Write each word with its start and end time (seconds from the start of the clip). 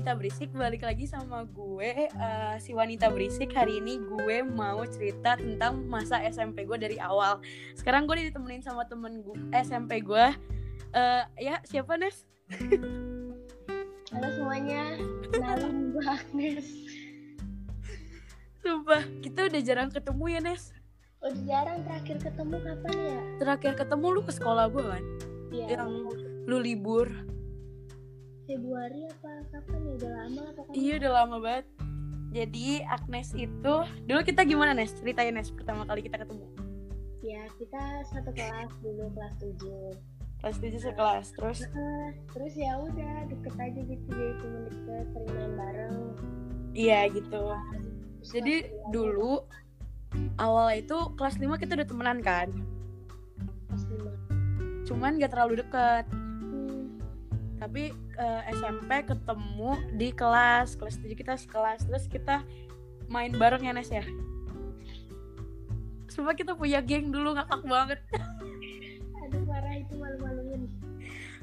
Wanita 0.00 0.16
Berisik 0.16 0.48
balik 0.56 0.80
lagi 0.80 1.04
sama 1.04 1.44
gue 1.44 2.08
eh, 2.08 2.56
si 2.56 2.72
Wanita 2.72 3.12
Berisik 3.12 3.52
hari 3.52 3.84
ini 3.84 4.00
gue 4.00 4.40
mau 4.40 4.80
cerita 4.88 5.36
tentang 5.36 5.84
masa 5.84 6.24
SMP 6.24 6.64
gue 6.64 6.80
dari 6.80 6.96
awal 6.96 7.36
sekarang 7.76 8.08
gue 8.08 8.32
ditemenin 8.32 8.64
sama 8.64 8.88
temen 8.88 9.20
gue 9.20 9.36
SMP 9.52 10.00
gue 10.00 10.24
Eh, 10.90 11.24
ya 11.38 11.60
siapa 11.62 12.00
Nes? 12.00 12.24
Halo 14.08 14.28
semuanya, 14.32 14.96
kenalin 15.28 15.92
gue 15.92 16.02
Agnes. 16.16 16.66
Sumpah 18.58 19.04
kita 19.20 19.52
udah 19.52 19.60
jarang 19.60 19.92
ketemu 19.92 20.24
ya 20.32 20.40
Nes 20.40 20.72
Udah 21.20 21.36
jarang 21.44 21.84
terakhir 21.84 22.16
ketemu 22.24 22.56
kapan 22.56 22.94
ya? 22.96 23.20
terakhir 23.36 23.72
ketemu 23.76 24.06
lu 24.08 24.20
ke 24.24 24.32
sekolah 24.32 24.64
gue 24.66 24.80
kan 24.82 25.04
Iya. 25.52 25.76
yang 25.76 25.92
lu 26.48 26.56
libur 26.56 27.04
Februari 28.50 29.00
apa 29.06 29.30
kapan 29.48 29.78
ya? 29.80 29.92
Udah 29.94 30.10
lama 30.18 30.42
apa 30.44 30.60
kapan? 30.60 30.74
iya 30.74 30.92
udah 30.98 31.12
lama 31.14 31.36
banget 31.38 31.66
jadi 32.30 32.66
Agnes 32.86 33.28
itu 33.32 33.74
dulu 34.04 34.20
kita 34.22 34.42
gimana 34.42 34.70
Nes 34.70 34.90
ceritain 34.92 35.30
Nes 35.30 35.50
pertama 35.50 35.82
kali 35.82 36.02
kita 36.02 36.18
ketemu 36.18 36.46
Ya 37.20 37.42
kita 37.54 37.82
satu 38.06 38.30
kelas 38.32 38.72
dulu 38.80 39.04
kelas 39.12 39.34
7 39.38 40.40
kelas 40.40 40.56
tujuh 40.56 40.80
sekelas 40.80 41.26
terus 41.30 41.58
Nah, 41.68 42.08
terus 42.32 42.56
ya 42.56 42.72
udah 42.74 43.14
deket 43.28 43.54
aja 43.54 43.80
gitu 43.82 44.06
jadi 44.08 44.32
temen 44.36 44.62
deket 44.64 45.04
sering 45.12 45.30
main 45.30 45.52
bareng. 45.52 45.96
iya 46.72 47.00
gitu 47.06 47.44
Terus 48.16 48.30
jadi 48.32 48.54
dulu 48.88 49.44
awal 50.36 50.74
itu 50.74 50.96
kelas 51.14 51.36
5 51.36 51.60
kita 51.60 51.76
udah 51.76 51.86
temenan 51.86 52.18
kan 52.20 52.48
kelas 53.68 53.84
lima. 53.86 54.12
cuman 54.82 55.20
gak 55.20 55.30
terlalu 55.30 55.60
deket 55.60 56.04
tapi 57.60 57.92
eh, 57.92 58.42
SMP 58.56 59.04
ketemu 59.04 59.70
di 60.00 60.08
kelas 60.16 60.80
kelas 60.80 60.96
7 60.96 61.12
kita 61.12 61.36
sekelas 61.36 61.84
terus 61.84 62.08
kita 62.08 62.40
main 63.12 63.30
bareng 63.36 63.68
ya 63.68 63.76
Nes 63.76 63.92
ya 63.92 64.02
Sumpah 66.10 66.34
kita 66.34 66.58
punya 66.58 66.82
geng 66.82 67.12
dulu 67.14 67.36
ngakak 67.36 67.62
banget 67.68 68.00
aduh 69.20 69.46
parah 69.46 69.78
itu 69.78 69.94
malu-maluin. 69.94 70.66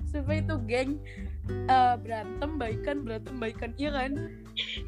Sumpah 0.10 0.36
itu 0.42 0.56
geng 0.68 1.00
eh, 1.48 1.96
berantem 2.02 2.52
baikan 2.60 2.98
berantem 3.06 3.36
baikan 3.38 3.72
iya 3.78 3.90
kan 3.94 4.12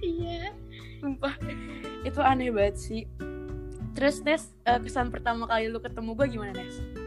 Iya. 0.02 0.52
Sumpah 1.00 1.34
itu 2.04 2.20
aneh 2.20 2.50
banget 2.50 2.76
sih 2.82 3.04
Terus 3.94 4.24
Nes 4.26 4.50
eh, 4.66 4.80
kesan 4.82 5.14
pertama 5.14 5.46
kali 5.46 5.70
lu 5.70 5.78
ketemu 5.78 6.18
gue 6.18 6.28
gimana 6.28 6.52
Nes? 6.58 6.99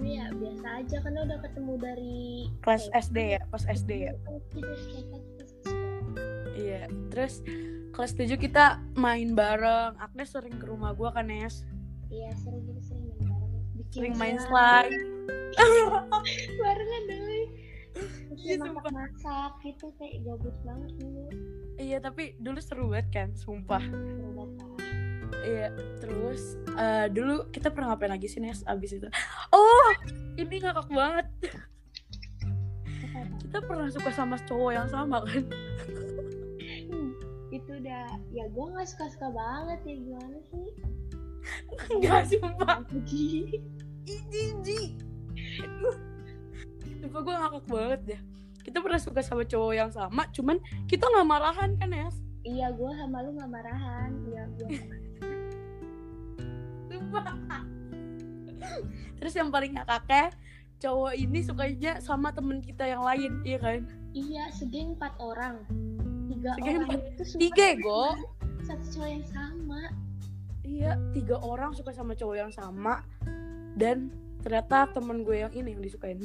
Ya, 0.00 0.26
gimana 0.26 0.32
ya 0.32 0.32
biasa 0.32 0.66
aja 0.80 0.96
karena 1.04 1.20
udah 1.28 1.38
ketemu 1.44 1.72
dari 1.76 2.18
Kelas 2.64 2.84
TK. 2.88 2.96
SD 3.04 3.16
ya 3.36 3.40
pas 3.46 3.62
SD 3.68 3.90
ya 4.00 4.12
sekolah. 4.16 4.40
Iya, 6.56 6.82
terus 7.08 7.34
kelas 7.90 8.12
7 8.16 8.36
kita 8.36 8.64
main 8.96 9.32
bareng. 9.32 9.96
Agnes 9.96 10.32
sering 10.32 10.56
ke 10.56 10.64
rumah 10.68 10.92
gua 10.92 11.12
kan, 11.12 11.28
Nes. 11.28 11.64
Iya 12.08 12.32
sering 12.36 12.64
kita 12.64 12.80
sering 12.84 13.04
main 13.06 13.20
bareng. 13.28 13.52
Bikin 13.76 13.92
Sering 13.92 14.14
main 14.16 14.36
slide. 14.40 14.92
barengan 16.60 17.02
deh. 17.08 17.44
Terus 17.90 18.40
Iya, 18.40 18.54
ya 18.56 18.70
masak-masak 18.70 19.52
gitu 19.66 19.86
kayak 19.98 20.22
gabut 20.24 20.56
banget 20.62 20.92
dulu. 21.02 21.22
iya, 21.76 21.98
tapi 21.98 22.38
dulu 22.38 22.58
seru 22.62 22.88
banget 22.88 23.08
kan, 23.12 23.28
sumpah. 23.36 23.82
Seru 23.82 24.28
banget. 24.32 24.79
Iya, 25.40 25.68
terus 26.02 26.58
eh, 26.76 27.06
dulu 27.10 27.48
kita 27.50 27.72
pernah 27.72 27.94
ngapain 27.94 28.12
lagi 28.12 28.26
sih, 28.28 28.42
Nes, 28.42 28.62
abis 28.66 28.98
itu? 29.00 29.08
Oh, 29.54 29.90
ini 30.36 30.60
ngakak 30.60 30.88
banget. 30.90 31.26
Kita 33.50 33.58
pernah 33.66 33.90
suka 33.90 34.10
sama 34.14 34.38
cowok 34.46 34.70
yang 34.70 34.88
sama 34.90 35.26
kan? 35.26 35.42
Hmm, 36.86 37.10
itu 37.50 37.70
udah 37.82 38.06
ya 38.30 38.44
gue 38.46 38.66
nggak 38.70 38.86
suka-suka 38.86 39.26
banget 39.34 39.78
ya 39.82 39.94
gimana 39.98 40.38
sih? 40.54 40.68
Enggak, 41.90 42.22
sumpah. 42.30 42.78
Iji, 44.06 44.94
Sumpah 47.00 47.20
gue 47.26 47.34
ngakak 47.34 47.64
banget 47.66 48.00
deh. 48.06 48.20
Kita 48.60 48.78
pernah 48.84 49.00
suka 49.00 49.20
sama 49.24 49.42
cowok 49.42 49.72
yang 49.74 49.90
sama, 49.90 50.28
cuman 50.30 50.60
kita 50.86 51.08
nggak 51.10 51.26
marahan 51.26 51.74
kan, 51.80 51.90
Nes? 51.90 52.22
Iya 52.40 52.72
gue 52.72 52.90
sama 52.96 53.20
lu 53.24 53.36
nggak 53.36 53.50
marahan. 53.52 54.10
Iya 54.28 54.42
gue. 54.56 54.70
Terus 59.20 59.34
yang 59.36 59.52
paling 59.52 59.76
ngakaknya 59.76 60.32
cowok 60.80 61.12
ini 61.12 61.44
sukanya 61.44 62.00
sama 62.00 62.32
temen 62.32 62.64
kita 62.64 62.88
yang 62.88 63.04
lain, 63.04 63.44
iya 63.44 63.58
kan? 63.60 63.84
iya 64.16 64.48
segeng 64.50 64.96
empat 64.96 65.12
orang. 65.20 65.60
Tiga 66.30 66.50
Segeng 66.56 66.78
orang 66.88 67.00
itu 67.04 67.22
suka 67.26 67.40
Tiga, 67.42 67.68
Go. 67.84 68.04
Satu 68.64 68.84
cowok 68.96 69.08
yang 69.10 69.26
sama. 69.28 69.80
Iya, 70.64 70.92
tiga 71.12 71.36
orang 71.42 71.74
suka 71.74 71.90
sama 71.90 72.14
cowok 72.14 72.36
yang 72.38 72.52
sama 72.54 73.02
dan 73.74 74.08
ternyata 74.40 74.86
temen 74.94 75.26
gue 75.26 75.42
yang 75.42 75.52
ini 75.52 75.74
yang 75.74 75.82
disukain. 75.82 76.20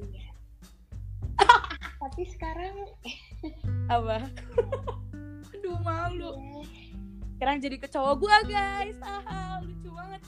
Iya. 0.00 0.28
Tapi 2.02 2.22
sekarang 2.26 2.74
Apa? 3.86 4.26
Aduh 5.62 5.78
malu. 5.78 6.32
ya, 6.34 6.62
Sekarang 7.32 7.56
jadi 7.58 7.76
ke 7.78 7.86
cowok 7.86 8.14
gue 8.18 8.36
guys. 8.48 8.98
Ah, 8.98 9.62
lucu 9.62 9.90
banget. 9.90 10.22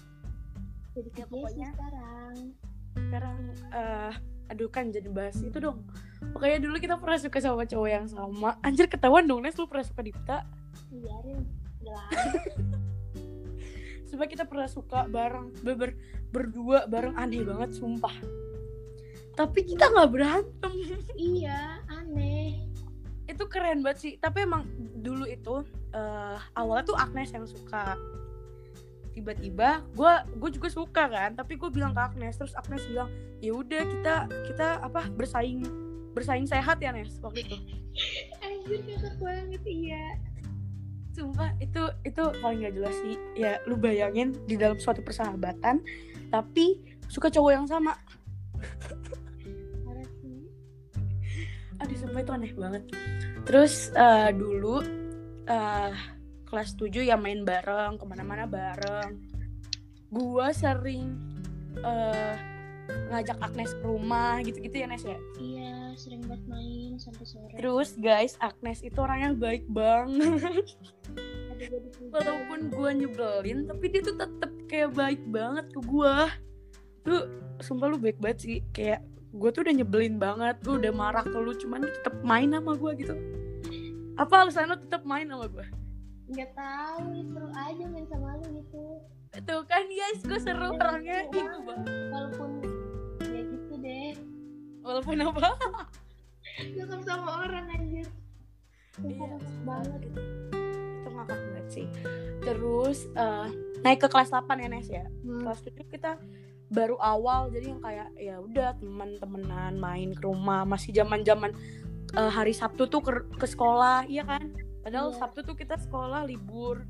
jadi 0.94 1.10
Ya, 1.12 1.24
pokoknya. 1.26 1.68
sekarang. 1.74 2.34
Sekarang 2.94 3.36
eh 3.68 4.12
aduh 4.44 4.70
kan 4.70 4.84
jadi 4.88 5.10
bahas 5.10 5.34
itu 5.36 5.58
dong. 5.58 5.82
Pokoknya 6.30 6.58
dulu 6.60 6.78
kita 6.78 6.94
pernah 6.94 7.18
suka 7.18 7.42
sama 7.42 7.66
cowok 7.66 7.88
yang 7.88 8.06
sama. 8.06 8.54
Anjir 8.62 8.86
ketahuan 8.86 9.26
dong 9.26 9.42
Nes 9.42 9.58
lu 9.58 9.66
pernah 9.66 9.82
suka 9.82 10.00
Dipta. 10.00 10.46
Iya. 10.94 11.18
Sumpah 14.06 14.28
kita 14.30 14.46
pernah 14.46 14.70
suka 14.70 15.10
bareng 15.10 15.50
ber, 15.60 15.74
ber- 15.74 15.98
berdua 16.30 16.86
bareng 16.86 17.18
aneh 17.18 17.42
banget 17.42 17.74
sumpah. 17.74 18.14
Tapi 19.34 19.66
kita 19.66 19.90
nggak 19.90 20.10
berantem. 20.14 20.72
iya 21.18 21.82
aneh. 21.90 22.70
Itu 23.26 23.50
keren 23.50 23.82
banget 23.82 23.98
sih. 23.98 24.12
Tapi 24.14 24.46
emang 24.46 24.62
dulu 25.04 25.28
itu 25.28 25.60
eh, 25.92 26.38
awalnya 26.56 26.84
tuh 26.88 26.96
Agnes 26.96 27.30
yang 27.36 27.44
suka. 27.44 28.00
Tiba-tiba 29.14 29.84
gue 29.94 30.12
gue 30.40 30.50
juga 30.56 30.68
suka 30.72 31.04
kan. 31.06 31.36
Tapi 31.36 31.60
gue 31.60 31.68
bilang 31.68 31.92
ke 31.92 32.00
Agnes 32.00 32.34
terus 32.40 32.56
Agnes 32.56 32.82
bilang 32.88 33.12
ya 33.44 33.52
udah 33.52 33.82
kita 33.84 34.14
kita 34.48 34.68
apa 34.80 35.06
bersaing 35.12 35.62
bersaing 36.16 36.48
sehat 36.48 36.80
ya 36.80 36.90
Nes 36.90 37.20
waktu 37.20 37.44
itu. 37.44 37.56
Anjir 38.40 38.80
ngakak 38.82 39.14
banget 39.20 39.62
iya. 39.68 40.04
Sumpah 41.14 41.54
itu 41.62 41.82
itu 42.02 42.22
paling 42.42 42.66
gak 42.66 42.74
jelas 42.74 42.96
sih. 43.04 43.14
Ya 43.38 43.62
lu 43.70 43.78
bayangin 43.78 44.34
di 44.50 44.58
dalam 44.58 44.80
suatu 44.80 45.04
persahabatan 45.04 45.78
tapi 46.32 46.82
suka 47.06 47.30
cowok 47.30 47.52
yang 47.54 47.66
sama. 47.70 47.94
Aduh 51.84 51.96
sumpah 52.00 52.20
itu 52.24 52.32
aneh 52.34 52.52
banget. 52.56 52.82
Terus 53.44 53.92
eh, 53.92 54.30
dulu 54.32 54.80
eh 55.44 55.92
kelas 56.48 56.78
7 56.80 57.04
ya 57.04 57.16
main 57.20 57.44
bareng 57.44 58.00
ke 58.00 58.04
mana-mana 58.08 58.48
bareng. 58.48 59.20
Gua 60.08 60.54
sering 60.54 61.18
eh 61.84 62.34
ngajak 62.84 63.40
Agnes 63.40 63.72
ke 63.72 63.84
rumah 63.84 64.40
gitu-gitu 64.44 64.84
ya 64.84 64.86
Nes 64.88 65.04
ya. 65.04 65.18
Iya 65.40 65.76
sering 65.96 66.24
banget 66.24 66.44
main 66.48 66.96
sampai 66.96 67.24
sore. 67.24 67.54
Terus 67.56 67.96
guys 68.00 68.36
Agnes 68.40 68.80
itu 68.80 68.96
orangnya 69.00 69.36
baik 69.36 69.64
banget. 69.68 70.76
Gue. 71.54 71.68
Walaupun 72.12 72.72
gua 72.72 72.90
nyebelin 72.92 73.68
tapi 73.68 73.84
dia 73.92 74.02
tuh 74.04 74.16
tetep 74.18 74.52
kayak 74.68 74.90
baik 74.96 75.22
banget 75.28 75.66
ke 75.72 75.80
gua. 75.84 76.32
Lu 77.04 77.28
sumpah 77.60 77.92
lu 77.92 78.00
baik 78.00 78.18
banget 78.20 78.38
sih 78.40 78.56
kayak 78.72 79.04
gue 79.34 79.50
tuh 79.50 79.66
udah 79.66 79.74
nyebelin 79.74 80.14
banget, 80.14 80.62
gue 80.62 80.78
udah 80.78 80.94
marah 80.94 81.26
ke 81.26 81.34
lu 81.34 81.50
cuman 81.58 81.90
tetep 81.90 82.14
main 82.22 82.54
sama 82.54 82.78
gua 82.78 82.94
gitu. 82.94 83.18
Apa 84.14 84.46
alasan 84.46 84.70
lu 84.70 84.78
tetep 84.78 85.02
main 85.02 85.26
sama 85.26 85.50
gua? 85.50 85.66
Nggak 86.30 86.50
tahu 86.54 87.04
ya 87.10 87.22
seru 87.26 87.48
aja 87.50 87.84
main 87.90 88.06
sama 88.06 88.28
lu 88.38 88.46
gitu. 88.62 88.84
Tuh 89.34 89.62
kan 89.66 89.82
guys, 89.90 90.20
gue 90.22 90.38
seru 90.38 90.68
orangnya 90.78 91.26
gitu 91.34 91.58
banget. 91.66 91.86
Walaupun 92.14 92.50
ya 93.26 93.40
gitu 93.42 93.74
deh. 93.82 94.14
Walaupun 94.86 95.16
apa? 95.18 95.48
Jangan 96.78 97.00
sama 97.02 97.30
orang 97.42 97.66
anjir. 97.74 98.06
Iya, 99.02 99.26
banget. 99.66 100.00
Itu 101.02 101.08
ngakak 101.10 101.38
banget 101.50 101.66
sih. 101.74 101.86
Terus 102.46 103.10
eh, 103.18 103.46
naik 103.82 104.06
ke 104.06 104.08
kelas 104.08 104.30
8 104.30 104.62
ya 104.62 104.68
Nes 104.70 104.86
ya. 104.86 105.04
Hmm. 105.26 105.42
Kelas 105.42 105.60
7 105.66 105.90
kita 105.90 106.22
baru 106.70 106.96
awal 107.02 107.50
jadi 107.50 107.74
yang 107.74 107.82
kayak 107.82 108.08
ya 108.16 108.36
udah 108.40 108.78
teman-temenan 108.78 109.76
main 109.76 110.10
ke 110.16 110.22
rumah 110.24 110.64
masih 110.64 110.94
zaman-zaman 110.94 111.52
eh, 112.14 112.30
hari 112.30 112.54
Sabtu 112.54 112.86
tuh 112.86 113.02
ke, 113.02 113.12
ke 113.34 113.46
sekolah, 113.46 114.06
iya 114.06 114.22
kan? 114.22 114.50
Padahal 114.80 115.10
Iya. 115.12 115.18
Sabtu 115.18 115.40
tuh 115.42 115.56
kita 115.56 115.76
sekolah 115.76 116.24
libur. 116.24 116.84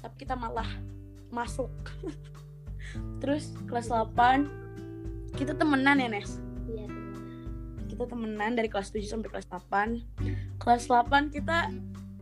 Tapi 0.00 0.14
kita 0.16 0.38
malah 0.38 0.66
masuk. 1.28 1.68
Terus 3.20 3.50
kelas 3.66 3.90
8 3.90 4.46
kita 5.34 5.52
temenan 5.52 5.98
ya 6.00 6.08
Nes. 6.08 6.38
Iya 6.66 6.86
teman. 6.86 7.22
kita 7.86 8.04
temenan 8.06 8.52
dari 8.54 8.68
kelas 8.68 8.92
7 8.92 9.04
sampai 9.06 9.28
kelas 9.30 9.46
8 9.48 10.00
kelas 10.58 10.84
8 10.90 11.30
kita 11.30 11.70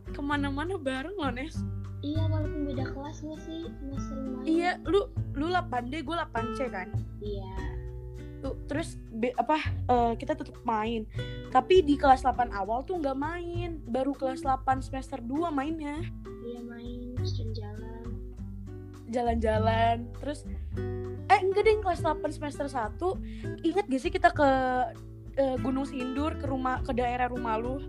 ke 0.09 0.21
mana-mana 0.23 0.77
bareng 0.77 1.15
loh 1.15 1.31
Nes 1.33 1.57
iya 1.99 2.21
walaupun 2.29 2.69
beda 2.69 2.85
kelas 2.93 3.25
nggak 3.25 3.39
sih 3.41 3.65
sering 3.97 4.27
main 4.37 4.45
iya 4.45 4.71
lu 4.85 5.09
lu 5.33 5.49
8D 5.49 6.05
gue 6.05 6.15
8C 6.15 6.59
kan 6.69 6.87
iya 7.19 7.49
tuh 8.45 8.53
terus 8.69 9.01
be- 9.09 9.33
apa 9.33 9.57
eh, 9.89 10.13
kita 10.21 10.37
tetap 10.37 10.61
main. 10.61 11.09
Tapi 11.49 11.81
di 11.81 11.97
kelas 11.97 12.21
8 12.21 12.53
awal 12.53 12.85
tuh 12.85 13.01
nggak 13.01 13.17
main. 13.17 13.81
Baru 13.89 14.13
kelas 14.13 14.45
8 14.45 14.85
semester 14.85 15.17
2 15.17 15.49
mainnya. 15.49 16.05
Iya 16.45 16.61
main 16.61 17.17
terus 17.17 17.41
jalan 17.57 18.05
jalan-jalan 19.05 20.09
terus 20.17 20.45
eh 21.29 21.39
enggak 21.41 21.65
deh 21.65 21.77
kelas 21.81 22.01
8 22.01 22.21
semester 22.29 22.65
1 22.69 23.65
ingat 23.65 23.85
gak 23.85 24.01
sih 24.01 24.13
kita 24.13 24.29
ke 24.33 24.49
eh, 25.37 25.57
Gunung 25.61 25.85
Sindur 25.85 26.37
ke 26.37 26.45
rumah 26.45 26.81
ke 26.85 26.93
daerah 26.93 27.29
rumah 27.29 27.57
lu? 27.57 27.81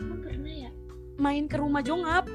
Emang 0.00 0.20
pernah 0.24 0.52
ya? 0.68 0.70
Main 1.20 1.48
ke 1.48 1.56
rumah 1.60 1.84
Jongap. 1.84 2.28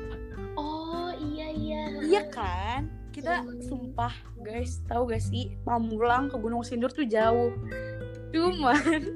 Oh 0.57 1.09
iya 1.17 1.49
iya. 1.49 1.81
Iya 2.05 2.23
kan 2.29 3.04
kita 3.15 3.47
main. 3.47 3.63
sumpah 3.63 4.13
guys 4.43 4.83
tahu 4.91 5.07
gak 5.07 5.23
sih? 5.23 5.55
Pamulang 5.63 6.27
ke 6.27 6.35
Gunung 6.35 6.67
Sindur 6.67 6.91
tuh 6.91 7.07
jauh. 7.07 7.55
Cuman 8.35 9.15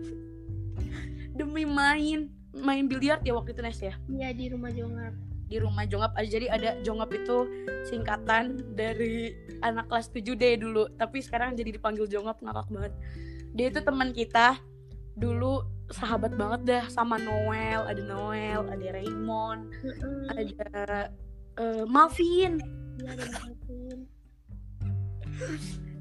demi 1.38 1.68
main 1.68 2.32
main 2.56 2.88
biliar 2.88 3.20
ya 3.28 3.36
waktu 3.36 3.52
itu 3.52 3.62
Nes 3.62 3.80
ya? 3.84 3.94
Iya 4.08 4.30
di 4.32 4.46
rumah 4.48 4.72
Jongap. 4.72 5.14
Di 5.52 5.58
rumah 5.60 5.84
Jongap 5.84 6.16
aja. 6.16 6.30
Jadi 6.40 6.48
ada 6.48 6.80
Jongap 6.80 7.12
itu 7.12 7.38
singkatan 7.92 8.64
dari 8.80 9.36
anak 9.60 9.92
kelas 9.92 10.08
7D 10.16 10.64
dulu. 10.64 10.88
Tapi 10.96 11.20
sekarang 11.20 11.60
jadi 11.60 11.76
dipanggil 11.76 12.08
Jongap 12.08 12.40
ngakak 12.40 12.72
banget. 12.72 12.94
Dia 13.52 13.68
itu 13.68 13.84
teman 13.84 14.16
kita. 14.16 14.56
Dulu 15.20 15.80
sahabat 15.90 16.38
banget 16.38 16.62
dah 16.70 16.86
sama 16.88 17.18
Noel 17.18 17.82
ada 17.90 18.02
Noel 18.06 18.62
ada 18.70 18.88
Raymond 18.94 19.74
ada 20.30 21.10
eh, 21.58 21.84
Malvin 21.90 22.62
iya 23.00 23.10
ada 23.16 23.26
Martin 23.32 23.98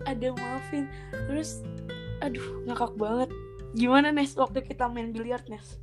ada 0.07 0.29
Malvin 0.35 0.85
terus 1.31 1.63
aduh 2.19 2.67
ngakak 2.67 2.95
banget. 2.99 3.31
Gimana 3.77 4.11
Nes 4.11 4.35
waktu 4.35 4.65
kita 4.65 4.89
main 4.91 5.13
biliar 5.15 5.43
Nes? 5.47 5.79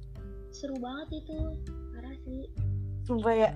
Seru 0.51 0.75
banget 0.81 1.23
itu. 1.23 1.37
Parah 1.93 2.15
sih. 2.25 2.49
Sumpah 3.05 3.35
ya. 3.35 3.51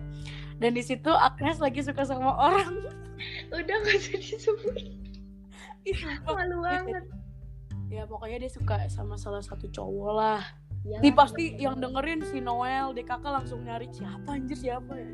Dan 0.59 0.75
di 0.75 0.83
situ 0.83 1.09
Agnes 1.09 1.57
lagi 1.59 1.81
suka 1.81 2.05
sama 2.05 2.35
orang. 2.37 2.85
Udah 3.55 3.77
gak 3.83 3.95
usah 3.99 4.19
disebut. 4.19 4.77
Malu 6.27 6.57
banget. 6.61 7.03
Ya 7.89 8.05
pokoknya 8.05 8.45
dia 8.45 8.51
suka 8.53 8.85
sama 8.91 9.17
salah 9.17 9.41
satu 9.41 9.65
cowok 9.71 10.11
lah. 10.13 10.43
Ya, 10.85 11.01
Nih 11.03 11.11
pasti 11.11 11.59
yang 11.59 11.81
dengerin 11.81 12.23
si 12.23 12.39
Noel, 12.39 12.95
DKK 12.95 13.25
langsung 13.27 13.65
nyari 13.67 13.89
siapa 13.91 14.37
anjir 14.37 14.55
siapa 14.55 14.95
ya. 14.95 15.11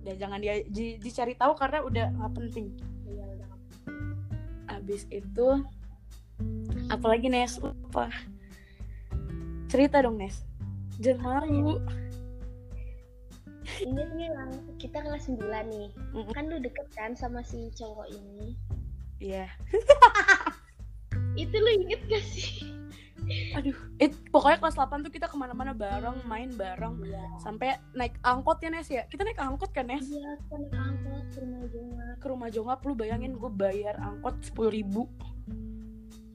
Dan 0.00 0.14
jangan 0.16 0.38
dia 0.38 0.64
di- 0.64 0.96
dicari 0.96 1.34
tahu 1.34 1.52
karena 1.54 1.84
udah 1.84 2.06
nggak 2.10 2.32
penting. 2.34 2.72
Iya, 3.04 3.24
udah. 3.26 3.48
Abis 4.70 5.04
itu 5.08 5.48
apalagi 6.88 7.28
Nes 7.28 7.58
lupa. 7.58 8.08
Cerita 9.66 10.00
dong 10.00 10.16
Nes. 10.16 10.42
Jangan 10.98 11.48
malu. 11.48 11.80
inget 13.80 14.08
nih 14.12 14.28
lang 14.28 14.50
kita 14.76 14.98
kelas 14.98 15.30
9 15.30 15.40
nih 15.70 15.88
Mm-mm. 16.12 16.28
kan 16.34 16.50
lu 16.50 16.58
deket 16.58 16.84
kan 16.92 17.14
sama 17.14 17.40
si 17.40 17.70
cowok 17.72 18.12
ini 18.12 18.52
Iya. 19.16 19.46
itu 21.40 21.54
lu 21.54 21.70
inget 21.78 22.02
gak 22.04 22.24
sih 22.24 22.66
Aduh. 23.54 23.76
It, 23.96 24.12
pokoknya 24.30 24.58
kelas 24.62 24.78
8 24.78 25.02
tuh 25.02 25.12
kita 25.12 25.26
ke 25.26 25.36
mana-mana 25.36 25.74
bareng, 25.74 26.22
main 26.24 26.50
bareng. 26.54 27.02
iya 27.02 27.22
Sampai 27.42 27.76
naik 27.92 28.14
angkot 28.22 28.62
ya 28.62 28.70
Nes 28.70 28.86
ya. 28.86 29.02
Kita 29.10 29.26
naik 29.26 29.38
angkot 29.38 29.70
kan 29.74 29.90
Nes? 29.90 30.06
iya 30.06 30.38
kita 30.46 30.56
naik 30.56 30.74
angkot 30.78 31.24
ke 31.30 31.38
rumah 31.42 31.66
Jongap 31.66 32.14
Ke 32.16 32.26
rumah 32.30 32.48
Jongap 32.48 32.78
lu 32.86 32.94
bayangin 32.94 33.32
gue 33.34 33.50
bayar 33.50 33.94
angkot 33.98 34.38
10 34.54 34.70
ribu. 34.70 35.10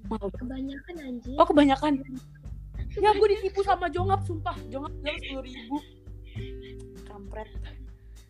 Mahal 0.06 0.30
kebanyakan 0.30 0.96
anjir 1.02 1.34
Oh 1.40 1.48
kebanyakan. 1.48 1.94
Ya 2.96 3.12
gue 3.12 3.28
ditipu 3.28 3.60
sama 3.64 3.88
Jongap 3.90 4.24
sumpah. 4.24 4.56
Jongap 4.70 4.92
bilang 5.00 5.20
sepuluh 5.20 5.44
ribu. 5.44 5.76
Kampret. 7.08 7.50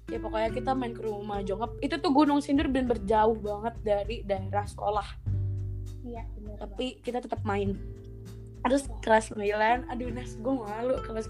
Ya 0.05 0.21
pokoknya 0.21 0.49
kita 0.53 0.71
main 0.77 0.93
ke 0.93 1.01
rumah 1.01 1.41
Jongap. 1.41 1.77
Itu 1.81 1.97
tuh 1.97 2.13
Gunung 2.13 2.41
Sindur 2.41 2.69
bener 2.69 2.97
jauh 3.03 3.37
banget 3.37 3.73
dari 3.81 4.21
daerah 4.21 4.65
sekolah. 4.65 5.05
iya 6.05 6.21
bener 6.37 6.57
Tapi 6.61 7.01
kita 7.01 7.17
tetap 7.17 7.41
main. 7.41 7.73
Terus 8.65 8.89
kelas 9.05 9.29
9, 9.29 9.85
aduh 9.93 10.09
Nas, 10.09 10.33
gue 10.41 10.53
malu 10.57 10.97
kelas 11.05 11.29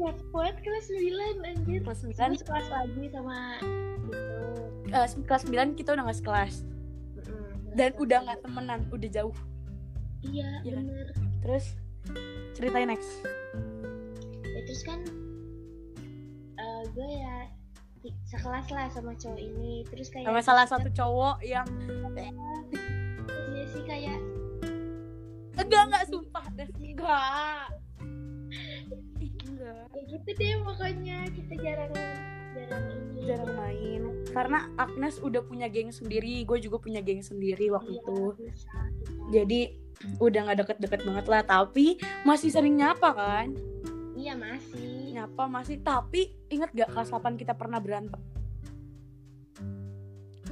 ya 0.00 0.10
kuat 0.32 0.56
kelas 0.64 0.86
9 0.88 1.44
anjir. 1.44 1.80
Kelas 1.84 2.00
9 2.04 2.16
Terus 2.16 2.44
kelas 2.44 2.66
lagi 2.72 3.04
sama 3.12 3.60
gitu. 4.08 4.40
Eh, 4.92 5.08
kelas 5.28 5.42
9 5.44 5.76
kita 5.76 5.92
udah 5.92 6.08
gak 6.08 6.18
sekelas. 6.24 6.54
Mm-mm, 7.20 7.76
dan 7.76 7.92
kelas 7.92 8.00
udah 8.00 8.18
nggak 8.24 8.40
temenan, 8.44 8.80
udah 8.88 9.08
jauh. 9.12 9.36
iya 10.24 10.64
kan? 10.64 10.84
bener. 10.88 11.06
Terus 11.44 11.64
ceritain 12.56 12.88
next. 12.88 13.10
ya 14.46 14.60
terus 14.64 14.82
kan 14.88 15.00
eh 16.56 16.82
gue 16.96 17.10
ya 17.12 17.36
sekelas 18.32 18.66
lah 18.72 18.88
sama 18.88 19.12
cowok 19.20 19.36
ini. 19.36 19.84
Terus 19.84 20.08
kayak 20.08 20.32
Sama 20.32 20.40
salah 20.40 20.64
satu 20.64 20.88
cowok 20.88 21.44
yang 21.44 21.68
iya 23.52 23.64
sih 23.68 23.84
kayak 23.84 24.16
enggak 25.66 25.82
enggak 25.90 26.04
sumpah 26.06 26.46
Des. 26.54 26.70
enggak. 26.78 27.66
Enggak. 29.46 29.84
ya 29.90 30.02
gitu 30.06 30.28
deh 30.36 30.54
pokoknya 30.62 31.18
kita 31.32 31.54
jarang 31.58 31.92
jarang 32.54 32.84
ini 32.92 33.20
jarang 33.26 33.52
main. 33.56 34.02
Karena 34.30 34.58
Agnes 34.76 35.16
udah 35.18 35.42
punya 35.42 35.66
geng 35.66 35.90
sendiri 35.90 36.44
gue 36.44 36.58
juga 36.60 36.76
punya 36.78 37.00
geng 37.00 37.24
sendiri 37.24 37.72
waktu 37.72 37.96
Iya, 37.96 38.02
itu. 38.04 38.20
bisa 38.38 38.72
jadi 39.32 39.60
udah 40.20 40.40
nggak 40.44 40.58
deket-deket 40.60 41.00
banget 41.08 41.26
lah 41.26 41.42
tapi 41.42 41.96
masih 42.22 42.52
sering 42.52 42.76
nyapa 42.76 43.10
kan? 43.16 43.56
Iya 44.16 44.36
masih. 44.36 45.12
Nyapa 45.12 45.44
masih. 45.48 45.80
Tapi 45.80 46.36
inget 46.48 46.72
gak 46.72 46.92
kelas 46.92 47.08
8 47.08 47.36
kita 47.36 47.56
pernah 47.56 47.80
berantem? 47.80 48.20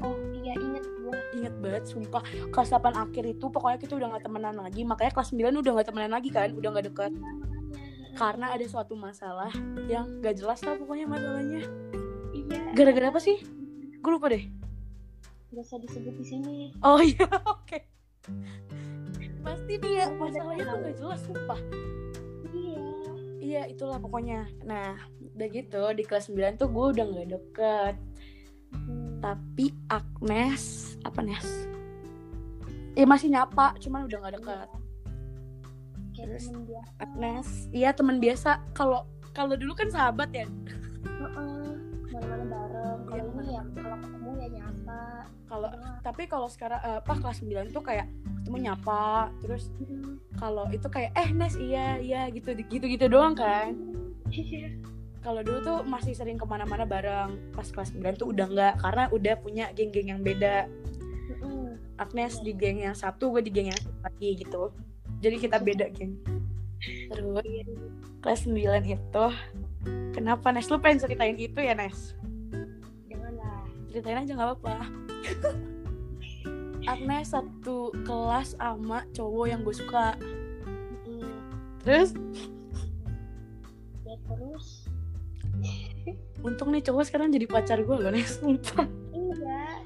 Oh 0.01 0.17
iya 0.37 0.53
inget 1.35 1.55
banget 1.59 1.85
sumpah. 1.91 2.23
Kelas 2.55 2.71
8 2.71 2.95
akhir 2.95 3.25
itu 3.27 3.47
pokoknya 3.51 3.79
kita 3.83 3.99
udah 3.99 4.09
nggak 4.15 4.25
temenan 4.25 4.57
lagi. 4.57 4.83
Makanya 4.87 5.13
kelas 5.13 5.35
9 5.35 5.61
udah 5.61 5.73
nggak 5.75 5.89
temenan 5.91 6.13
lagi 6.15 6.31
kan 6.31 6.55
udah 6.55 6.69
nggak 6.71 6.87
deket. 6.95 7.13
Karena 8.15 8.55
ada 8.55 8.63
suatu 8.71 8.95
masalah 8.95 9.51
yang 9.91 10.23
gak 10.23 10.39
jelas 10.39 10.63
lah 10.63 10.79
pokoknya 10.79 11.07
masalahnya. 11.11 11.67
Iya. 12.31 12.63
Gara-gara 12.79 13.11
apa 13.11 13.19
sih? 13.19 13.43
Gue 13.99 14.11
lupa 14.15 14.31
deh. 14.31 14.47
Gak 15.51 15.67
usah 15.67 15.83
disebut 15.83 16.15
di 16.23 16.27
sini. 16.27 16.59
Oh 16.79 17.03
iya, 17.03 17.27
oke. 17.59 17.79
Pasti 19.43 19.73
nih 19.83 19.93
ya, 19.99 20.07
masalahnya 20.15 20.63
tuh 20.63 20.79
gak 20.79 20.97
jelas, 20.99 21.21
sumpah. 21.27 21.61
iya. 22.55 22.83
Iya, 23.45 23.63
itulah 23.75 23.99
pokoknya. 23.99 24.47
Nah, 24.63 24.95
udah 25.35 25.49
gitu, 25.51 25.83
di 25.99 26.03
kelas 26.07 26.31
9 26.31 26.55
tuh 26.55 26.71
gue 26.71 26.87
udah 26.95 27.05
gak 27.19 27.29
deket. 27.35 27.95
Tapi 29.25 29.73
Agnes, 29.89 30.95
apa 31.01 31.25
Nes? 31.25 31.49
Ya 32.93 33.09
masih 33.09 33.33
nyapa, 33.33 33.73
cuman 33.81 34.05
udah 34.05 34.21
gak 34.21 34.35
deket. 34.37 34.69
kayak 36.13 36.29
Terus? 36.29 36.45
temen 36.53 36.63
dia 36.69 36.83
Agnes, 37.01 37.49
iya 37.73 37.91
teman 37.97 38.21
biasa. 38.21 38.61
Kalau 38.77 39.09
kalau 39.33 39.57
dulu 39.57 39.73
kan 39.73 39.89
sahabat 39.89 40.29
ya. 40.29 40.45
Mana-mana 42.13 42.45
bareng 42.53 43.01
kalau 43.09 43.17
Iya, 43.17 43.25
ini 43.25 43.51
ya 43.57 43.63
kalau 43.75 43.97
ketemu 43.99 44.31
ya 44.37 44.49
nyapa 44.61 45.03
Kalau 45.49 45.69
tapi 46.05 46.23
kalau 46.29 46.49
sekarang 46.53 46.81
eh, 46.85 46.99
apa 47.01 47.13
kelas 47.17 47.39
9 47.41 47.73
tuh 47.73 47.83
kayak 47.83 48.07
ketemu 48.45 48.59
nyapa, 48.71 49.33
terus 49.41 49.73
kalau 50.37 50.69
itu 50.69 50.87
kayak 50.93 51.17
eh 51.17 51.33
Nes 51.33 51.57
iya 51.57 51.97
iya 51.97 52.23
gitu 52.29 52.53
gitu 52.53 52.85
gitu 52.85 53.09
doang 53.09 53.33
kan. 53.33 53.73
kalau 55.25 55.41
dulu 55.41 55.59
tuh 55.65 55.79
masih 55.89 56.13
sering 56.13 56.37
ke 56.37 56.45
mana-mana 56.45 56.85
bareng 56.85 57.41
pas 57.57 57.65
kelas 57.65 57.97
9 57.97 58.21
tuh 58.21 58.29
udah 58.37 58.45
nggak 58.45 58.75
karena 58.85 59.05
udah 59.09 59.35
punya 59.41 59.65
geng-geng 59.73 60.13
yang 60.13 60.21
beda. 60.21 60.69
Agnes 61.97 62.43
di 62.45 62.53
geng 62.53 62.85
yang 62.85 62.93
satu 62.93 63.33
gue 63.33 63.41
di 63.41 63.49
geng 63.49 63.73
yang 63.73 63.81
satu 63.81 63.99
lagi 64.05 64.31
gitu. 64.45 64.63
Jadi 65.25 65.37
kita 65.41 65.57
beda 65.57 65.89
geng. 65.97 66.21
Terus? 67.09 67.65
Kelas 68.21 68.45
9 68.45 68.85
itu 68.85 69.27
kenapa 70.13 70.53
Nes? 70.53 70.69
Lu 70.69 70.77
pengen 70.77 71.01
ceritain 71.09 71.39
itu 71.41 71.57
ya 71.57 71.73
Nes? 71.73 72.13
Janganlah 73.09 73.65
ceritain 73.89 74.21
aja 74.21 74.33
nggak 74.37 74.49
apa-apa. 74.53 74.77
Agnes 76.93 77.33
satu 77.33 77.97
kelas 78.05 78.61
sama 78.61 79.09
cowok 79.17 79.47
yang 79.49 79.65
gue 79.65 79.73
suka. 79.73 80.21
Terus? 81.81 82.13
Ya 84.05 84.17
terus 84.29 84.84
untung 86.45 86.69
nih 86.71 86.85
cowok 86.85 87.09
sekarang 87.09 87.33
jadi 87.33 87.49
pacar 87.49 87.81
gue 87.81 87.97
loh 87.97 88.13
Nes 88.13 88.37
sumpah 88.37 88.85
iya 89.17 89.81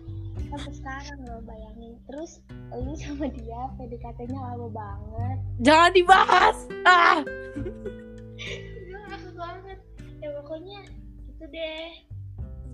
sampai 0.50 0.72
sekarang 0.74 1.18
loh 1.24 1.40
bayangin 1.46 1.94
terus 2.10 2.42
lu 2.74 2.92
sama 2.98 3.30
dia 3.30 3.62
PDKT-nya 3.78 4.38
lama 4.38 4.68
banget 4.68 5.38
Jangan 5.58 5.90
dibahas. 5.90 6.56
Ah. 6.86 7.20
gue 8.86 8.98
ngakak 8.98 9.34
banget 9.34 9.78
ya 10.18 10.28
pokoknya 10.42 10.80
gitu 11.30 11.44
deh 11.48 11.88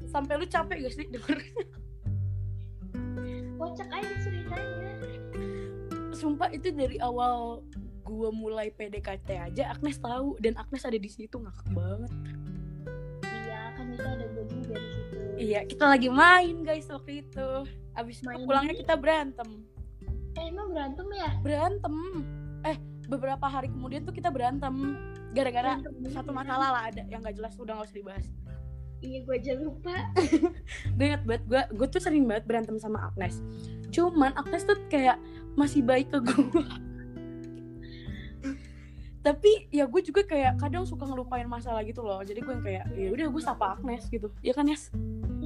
Sampai 0.09 0.39
lu 0.39 0.47
capek 0.47 0.87
gak 0.87 0.95
sih 0.95 1.07
denger? 1.11 1.39
kocak 3.55 3.89
aja 3.91 4.15
ceritanya 4.23 4.93
Sumpah 6.15 6.49
itu 6.55 6.71
dari 6.71 6.97
awal 7.03 7.65
gua 8.05 8.31
mulai 8.31 8.71
PDKT 8.71 9.29
aja 9.35 9.73
Agnes 9.73 9.99
tahu 9.99 10.37
dan 10.39 10.55
Agnes 10.55 10.85
ada 10.85 10.95
di 10.95 11.09
situ 11.11 11.41
ngakak 11.41 11.69
banget. 11.73 12.13
Iya, 15.45 15.61
kita 15.69 15.85
lagi 15.85 16.09
main 16.09 16.65
guys 16.65 16.89
waktu 16.89 17.21
itu. 17.21 17.49
Abis 17.93 18.25
Main 18.25 18.49
pulangnya 18.49 18.75
kita 18.75 18.97
berantem. 18.97 19.49
eh 20.35 20.51
emang 20.51 20.75
berantem 20.75 21.07
ya 21.15 21.31
Berantem. 21.45 21.95
Eh, 22.67 22.75
beberapa 23.07 23.47
hari 23.47 23.69
kemudian 23.71 24.03
tuh 24.03 24.11
kita 24.11 24.33
berantem 24.33 24.97
gara-gara 25.31 25.79
satu 26.11 26.33
masalah 26.35 26.75
lah 26.75 26.83
ada 26.91 27.05
yang 27.07 27.21
gak 27.23 27.37
jelas 27.39 27.55
udah 27.55 27.77
gak 27.77 27.87
usah 27.93 27.99
dibahas. 28.01 28.27
iya 28.99 29.21
gue 29.21 29.37
aja 29.37 29.53
lupa 29.61 29.93
Gue 30.97 31.05
inget 31.05 31.23
banget, 31.29 31.43
gue, 31.45 31.63
gue 31.77 31.87
tuh 31.93 32.01
sering 32.01 32.25
banget 32.25 32.49
berantem 32.49 32.81
sama 32.81 33.13
Agnes. 33.13 33.45
Cuman 33.93 34.33
Agnes 34.33 34.65
tuh 34.65 34.81
kayak 34.89 35.21
masih 35.55 35.85
baik 35.85 36.09
ke 36.09 36.19
gue. 36.25 36.65
Tapi 39.21 39.69
ya 39.69 39.85
gue 39.85 40.01
juga 40.01 40.25
kayak 40.25 40.57
kadang 40.61 40.89
suka 40.89 41.05
ngelupain 41.05 41.45
masalah 41.45 41.85
gitu 41.85 42.01
loh. 42.01 42.21
Jadi 42.21 42.41
gue 42.41 42.53
yang 42.53 42.65
kayak 42.65 42.85
ya 42.97 43.09
udah 43.13 43.27
gue 43.29 43.43
sapa 43.45 43.77
Agnes 43.77 44.09
gitu. 44.09 44.33
Ya 44.41 44.57
kan 44.57 44.67
Yes? 44.69 44.89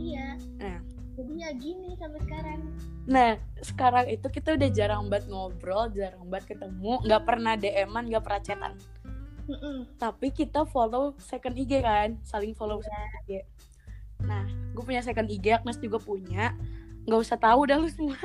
Iya 0.09 0.29
Nah. 0.59 0.79
jadi 1.19 1.33
ya 1.35 1.51
gini 1.59 1.91
sampai 1.99 2.21
sekarang 2.25 2.61
Nah, 3.09 3.41
sekarang 3.65 4.05
itu 4.13 4.29
kita 4.29 4.53
udah 4.53 4.69
jarang 4.69 5.09
banget 5.09 5.33
ngobrol, 5.33 5.89
jarang 5.97 6.29
banget 6.29 6.53
ketemu, 6.53 7.01
nggak 7.09 7.23
pernah 7.25 7.57
DM-an, 7.57 8.05
nggak 8.05 8.21
pernah 8.21 8.43
chatan. 8.45 8.73
Mm-mm. 9.49 9.89
Tapi 9.97 10.29
kita 10.29 10.69
follow 10.69 11.17
second 11.17 11.57
IG 11.57 11.81
kan, 11.81 12.21
saling 12.21 12.53
follow 12.53 12.85
second 12.85 13.09
IG. 13.25 13.49
Nah, 14.29 14.45
gue 14.77 14.85
punya 14.85 15.01
second 15.01 15.25
IG, 15.25 15.57
Agnes 15.57 15.81
juga 15.81 15.97
punya. 15.97 16.53
Nggak 17.09 17.21
usah 17.25 17.41
tahu 17.41 17.65
dah 17.65 17.81
lu 17.81 17.89
semua. 17.89 18.21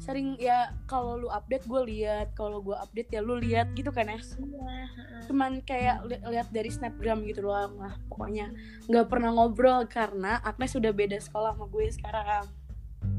Sering 0.00 0.40
ya 0.40 0.72
kalau 0.88 1.20
lu 1.20 1.28
update 1.28 1.68
gue 1.68 1.82
lihat, 1.92 2.32
kalau 2.32 2.64
gue 2.64 2.72
update 2.72 3.12
ya 3.12 3.20
lu 3.20 3.36
lihat 3.36 3.76
gitu 3.76 3.92
kan 3.92 4.08
Nes. 4.08 4.32
iya. 4.40 4.88
Cuman 5.28 5.60
kayak 5.60 6.08
li- 6.08 6.24
lihat 6.24 6.48
dari 6.48 6.72
snapgram 6.72 7.20
gitu 7.28 7.44
doang 7.44 7.76
lah. 7.76 8.00
Pokoknya 8.08 8.48
nggak 8.88 9.06
pernah 9.12 9.30
ngobrol 9.30 9.84
karena 9.84 10.40
Agnes 10.40 10.72
udah 10.72 10.90
beda 10.90 11.20
sekolah 11.20 11.52
sama 11.52 11.68
gue 11.68 11.86
sekarang. 11.92 12.44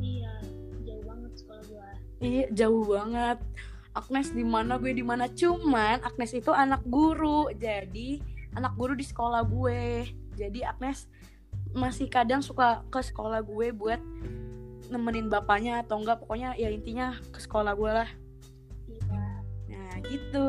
iya 0.02 0.34
jauh 0.86 1.04
banget 1.06 1.32
sekolah 1.38 1.64
gue 1.70 1.90
Iya 2.22 2.46
jauh 2.54 2.84
banget. 2.86 3.38
Agnes 3.92 4.32
di 4.32 4.46
mana 4.48 4.80
gue 4.80 4.96
di 4.96 5.04
mana 5.04 5.28
cuman 5.28 6.00
Agnes 6.02 6.32
itu 6.32 6.50
anak 6.56 6.80
guru 6.88 7.52
jadi 7.52 8.24
anak 8.56 8.74
guru 8.80 8.96
di 8.96 9.04
sekolah 9.04 9.44
gue 9.44 10.08
jadi 10.40 10.72
Agnes 10.72 11.12
masih 11.76 12.08
kadang 12.08 12.40
suka 12.40 12.88
ke 12.88 13.04
sekolah 13.04 13.44
gue 13.44 13.76
buat 13.76 14.00
nemenin 14.92 15.32
bapaknya 15.32 15.80
atau 15.82 16.04
enggak 16.04 16.20
pokoknya 16.20 16.54
ya 16.60 16.68
intinya 16.68 17.16
ke 17.32 17.40
sekolah 17.40 17.72
gue 17.74 17.92
lah. 18.04 18.10
Iya. 18.92 19.24
Nah 19.72 19.96
gitu. 20.04 20.48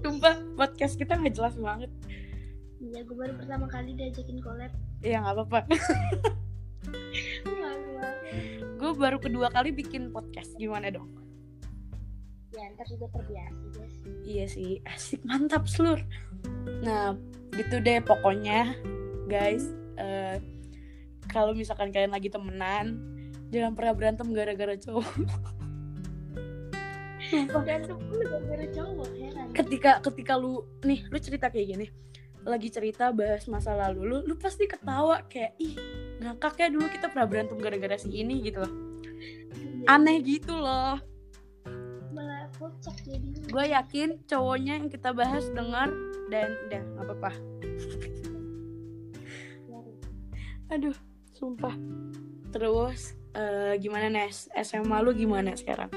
Sumpah 0.00 0.36
podcast 0.56 0.96
kita 0.96 1.20
nggak 1.20 1.36
jelas 1.36 1.54
banget. 1.60 1.92
Iya 2.80 3.04
gue 3.04 3.16
baru 3.16 3.36
pertama 3.36 3.68
kali 3.68 3.92
diajakin 3.92 4.40
collab. 4.40 4.72
Ya 5.04 5.20
nggak 5.20 5.36
apa-apa. 5.36 5.60
Gue 8.80 8.92
baru 8.96 9.16
kedua 9.20 9.48
kali 9.48 9.72
bikin 9.72 10.12
podcast 10.12 10.56
gimana 10.56 10.88
dong? 10.92 11.08
Ya 12.52 12.68
ntar 12.76 12.84
juga 12.88 13.08
terbiasa 13.12 13.64
guys. 13.72 13.96
Iya 14.24 14.44
sih, 14.48 14.72
asik 14.88 15.20
mantap 15.24 15.64
seluruh. 15.64 16.04
Nah, 16.84 17.16
gitu 17.56 17.80
deh 17.80 18.00
pokoknya, 18.04 18.76
guys. 19.28 19.64
eh, 19.94 20.42
kalau 21.34 21.50
misalkan 21.50 21.90
kalian 21.90 22.14
lagi 22.14 22.30
temenan, 22.30 23.02
jangan 23.50 23.74
pernah 23.74 23.90
berantem 23.98 24.30
gara-gara 24.30 24.78
cowok. 24.78 25.10
Berantem 27.34 27.98
gara-gara 28.06 28.66
cowok 28.70 29.08
heran 29.18 29.46
Ketika 29.50 29.98
ketika 29.98 30.38
lu 30.38 30.62
nih, 30.86 31.02
lu 31.10 31.18
cerita 31.18 31.50
kayak 31.50 31.66
gini, 31.74 31.86
lagi 32.46 32.70
cerita 32.70 33.10
bahas 33.10 33.50
masa 33.50 33.74
lalu 33.74 34.06
lu, 34.06 34.18
lu 34.22 34.34
pasti 34.38 34.70
ketawa 34.70 35.26
kayak 35.26 35.58
ih 35.58 35.74
ngakak 36.22 36.54
ya 36.62 36.68
dulu 36.70 36.86
kita 36.86 37.10
pernah 37.10 37.26
berantem 37.26 37.58
gara-gara 37.58 37.98
si 37.98 38.14
ini 38.14 38.38
gitu 38.46 38.62
loh. 38.62 38.72
Aneh 39.90 40.22
gitu 40.22 40.54
loh. 40.54 41.02
malah 42.14 42.46
kocak 42.62 42.94
jadinya 43.02 43.42
Gue 43.50 43.74
yakin 43.74 44.22
cowoknya 44.30 44.78
yang 44.78 44.86
kita 44.86 45.10
bahas 45.10 45.50
dengar 45.50 45.90
dan 46.30 46.54
udah 46.70 46.82
nggak 46.94 47.04
apa-apa. 47.10 47.30
Aduh, 50.72 50.96
sumpah. 51.34 51.74
Terus 52.48 53.00
eh, 53.32 53.74
gimana 53.76 54.06
Nes? 54.08 54.46
SMA 54.54 54.98
lu 55.00 55.10
gimana 55.12 55.52
sekarang? 55.52 55.90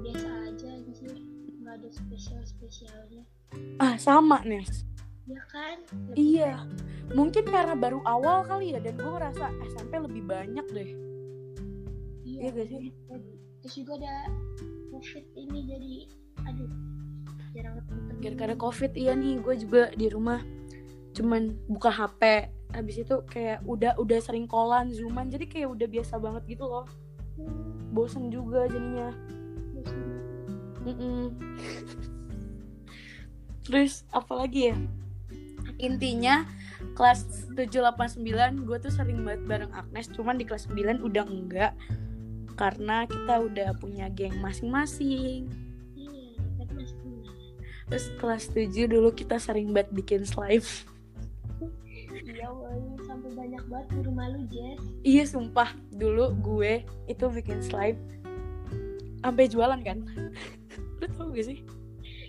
biasa 0.00 0.28
aja 0.48 0.68
anjir 0.72 1.12
nggak 1.58 1.74
ada 1.76 1.88
spesial 1.88 2.42
spesialnya 2.42 3.22
Ah, 3.76 3.96
sama 3.96 4.40
Nes. 4.42 4.84
ya 5.24 5.40
kan 5.46 5.76
Iya. 6.12 6.64
Mungkin 7.08 7.44
karena 7.44 7.72
baru 7.72 8.00
awal 8.04 8.44
kali 8.44 8.72
ya 8.72 8.80
dan 8.80 8.96
gue 8.96 9.08
ngerasa 9.08 9.44
SMP 9.66 9.92
lebih 9.98 10.24
banyak 10.24 10.66
deh. 10.68 10.90
Iya 12.22 12.38
iya 12.38 12.48
gak 12.50 12.66
sih? 12.66 12.92
terus 13.58 13.74
juga 13.74 13.98
ada 13.98 14.14
covid 14.88 15.24
ini 15.34 15.58
jadi 15.66 15.92
aduh 16.44 16.70
jarang 17.50 17.76
Gara-gara 18.18 18.54
Covid 18.54 18.92
iya 18.94 19.12
nih, 19.12 19.40
gue 19.40 19.54
juga 19.58 19.90
di 19.92 20.06
rumah 20.06 20.40
cuman 21.12 21.56
buka 21.66 21.90
HP. 21.90 22.50
Habis 22.72 23.06
itu 23.06 23.16
kayak 23.24 23.64
udah 23.64 23.96
udah 23.96 24.18
sering 24.20 24.44
kolan, 24.44 24.92
zooman, 24.92 25.32
jadi 25.32 25.48
kayak 25.48 25.68
udah 25.72 25.86
biasa 25.88 26.20
banget 26.20 26.42
gitu 26.56 26.68
loh. 26.68 26.86
Bosen 27.94 28.28
juga 28.28 28.68
jadinya. 28.68 29.12
bosan. 29.72 30.00
Mm-mm. 30.84 31.24
Terus 33.68 34.04
apa 34.12 34.32
lagi 34.44 34.72
ya? 34.72 34.76
Intinya 35.78 36.48
kelas 36.96 37.52
789 37.54 38.64
gue 38.64 38.76
tuh 38.80 38.92
sering 38.92 39.22
banget 39.26 39.42
bareng 39.44 39.72
Agnes, 39.74 40.08
cuman 40.14 40.38
di 40.38 40.44
kelas 40.46 40.70
9 40.70 41.04
udah 41.04 41.24
enggak 41.26 41.72
karena 42.58 43.06
kita 43.06 43.34
udah 43.38 43.70
punya 43.78 44.10
geng 44.10 44.34
masing-masing. 44.42 45.46
iya 45.94 46.64
Terus 47.88 48.06
kelas 48.18 48.44
7 48.50 48.90
dulu 48.90 49.14
kita 49.14 49.38
sering 49.38 49.70
banget 49.70 49.94
bikin 49.94 50.22
slime. 50.26 50.64
iya 52.28 52.48
woy 52.52 52.78
sampai 53.08 53.30
banyak 53.32 53.62
banget 53.72 53.88
di 53.96 54.00
rumah 54.04 54.26
lu 54.28 54.40
Jess 54.52 54.80
iya 55.02 55.24
sumpah, 55.24 55.72
dulu 55.96 56.36
gue 56.38 56.84
itu 57.08 57.24
bikin 57.32 57.64
slime 57.64 57.96
sampai 59.18 59.50
jualan 59.50 59.80
kan. 59.82 59.98
Lu 61.02 61.06
tau 61.14 61.30
gak 61.34 61.46
sih? 61.50 61.58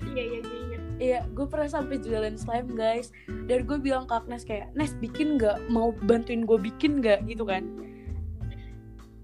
iya 0.10 0.24
iya 0.25 0.39
gue 0.41 0.58
ingat 0.65 0.82
Iya, 1.00 1.20
gue 1.32 1.48
pernah 1.48 1.70
sampai 1.72 1.96
jualan 2.03 2.36
slime 2.36 2.75
guys. 2.75 3.13
Dan 3.48 3.63
gue 3.63 3.79
bilang 3.79 4.03
ke 4.03 4.20
Agnes 4.20 4.44
kayak, 4.44 4.68
Nes 4.75 4.91
bikin 5.00 5.39
nggak? 5.39 5.72
Mau 5.72 5.96
bantuin 6.03 6.44
gue 6.44 6.60
bikin 6.60 7.00
nggak? 7.00 7.24
Gitu 7.24 7.48
kan. 7.48 7.63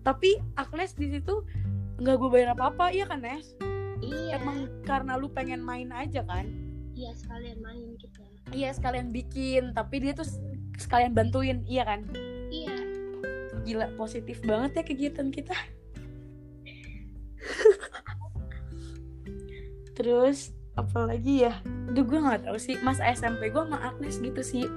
Tapi 0.08 0.40
Agnes 0.56 0.96
di 0.96 1.12
situ 1.12 1.44
nggak 2.00 2.16
gue 2.16 2.30
bayar 2.32 2.56
apa-apa, 2.56 2.96
iya 2.96 3.04
kan 3.04 3.20
Nes? 3.26 3.60
iya 4.00 4.38
Emang 4.40 4.72
karena 4.88 5.18
lu 5.20 5.28
pengen 5.28 5.60
main 5.64 5.90
aja 5.92 6.22
kan? 6.24 6.48
iya 6.96 7.12
sekalian 7.12 7.60
main 7.60 8.00
kita 8.00 8.24
Iya 8.56 8.72
sekalian 8.72 9.12
bikin, 9.12 9.76
tapi 9.76 10.00
dia 10.00 10.16
tuh 10.16 10.28
sekalian 10.78 11.16
bantuin, 11.16 11.64
iya 11.66 11.84
kan? 11.88 12.06
iya 12.52 12.76
Gila 13.66 13.90
positif 13.98 14.40
banget 14.46 14.78
ya 14.78 14.84
kegiatan 14.86 15.28
kita. 15.34 15.56
Terus 19.98 20.52
apalagi 20.76 21.50
ya? 21.50 21.54
Duh 21.96 22.06
gue 22.06 22.20
nggak 22.20 22.46
tahu 22.46 22.58
sih. 22.60 22.78
Mas 22.84 23.02
SMP 23.02 23.50
gue 23.50 23.64
sama 23.64 23.80
Agnes 23.82 24.20
gitu 24.22 24.42
sih. 24.46 24.70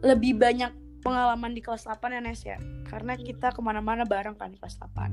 Lebih 0.00 0.40
banyak 0.40 0.72
pengalaman 1.04 1.52
di 1.52 1.60
kelas 1.60 1.84
8 1.84 2.16
ya 2.16 2.20
Nes 2.24 2.40
ya. 2.46 2.56
Karena 2.88 3.18
kita 3.18 3.52
ke 3.52 3.60
mana-mana 3.60 4.08
bareng 4.08 4.38
kan 4.38 4.54
di 4.54 4.58
kelas 4.62 4.80
8. 4.80 5.12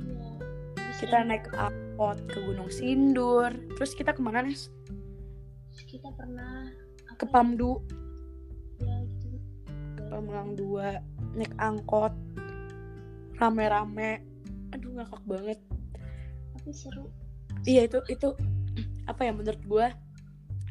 iya 0.00 0.30
Terus 0.78 0.98
Kita 1.04 1.20
naik 1.26 1.52
angkot 1.52 2.24
ke 2.30 2.38
Gunung 2.40 2.72
Sindur. 2.72 3.52
Terus 3.76 3.92
kita 3.92 4.16
ke 4.16 4.22
mana 4.24 4.40
Nes? 4.46 4.72
kita 5.88 6.12
pernah 6.12 6.68
Ke 7.16 7.24
Pamdu, 7.24 7.80
ya 7.80 7.96
gitu 7.96 8.07
Pamulang 10.18 10.58
2. 10.58 11.38
Naik 11.38 11.54
angkot. 11.62 12.10
Rame-rame. 13.38 14.26
Aduh 14.74 14.90
ngakak 14.98 15.22
banget. 15.22 15.58
tapi 16.58 16.74
seru 16.74 17.06
Iya 17.62 17.86
itu 17.86 18.02
itu 18.10 18.28
apa 19.10 19.22
ya 19.22 19.30
menurut 19.30 19.62
gue 19.62 19.86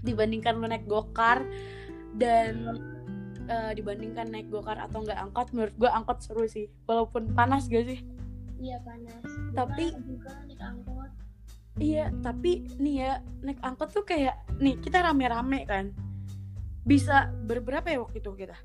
dibandingkan 0.04 0.60
lu 0.60 0.68
naik 0.68 0.84
gokar 0.84 1.48
dan 2.20 2.76
eh, 3.48 3.72
dibandingkan 3.72 4.28
naik 4.28 4.52
gokar 4.52 4.76
atau 4.78 5.00
nggak 5.02 5.16
angkot 5.16 5.48
menurut 5.56 5.74
gue 5.80 5.88
angkot 5.90 6.20
seru 6.20 6.44
sih 6.44 6.68
walaupun 6.86 7.32
panas 7.32 7.72
gak 7.72 7.88
sih 7.88 8.04
iya 8.60 8.84
panas 8.84 9.24
Tapi- 9.56 9.96
Juga- 9.96 10.04
juga 10.06 10.32
naik 10.44 10.62
angkot 10.62 11.12
iya 11.80 12.06
tapi 12.20 12.68
nih 12.78 12.96
ya 13.00 13.12
naik 13.42 13.64
angkot 13.64 13.90
tuh 13.96 14.04
kayak 14.04 14.36
nih 14.60 14.76
kita 14.84 15.02
rame-rame 15.02 15.64
kan 15.64 15.96
bisa 16.84 17.32
berberapa 17.48 17.88
ya 17.88 18.04
waktu 18.04 18.20
itu 18.20 18.36
kita 18.36 18.60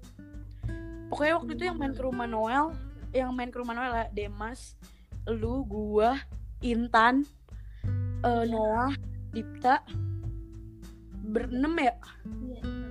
pokoknya 1.12 1.36
waktu 1.36 1.52
itu 1.60 1.64
yang 1.68 1.76
main 1.76 1.92
ke 1.92 2.00
rumah 2.00 2.24
Noel 2.24 2.72
yang 3.12 3.36
main 3.36 3.52
ke 3.52 3.60
rumah 3.60 3.76
Noel 3.76 3.92
ya 3.92 4.06
Demas 4.16 4.80
lu 5.28 5.68
gua 5.68 6.16
Intan 6.64 7.28
eh, 8.24 8.44
Noah 8.48 8.96
Dipta 9.32 9.84
berenam 11.22 11.76
ya? 11.76 11.94
Iya 12.24 12.82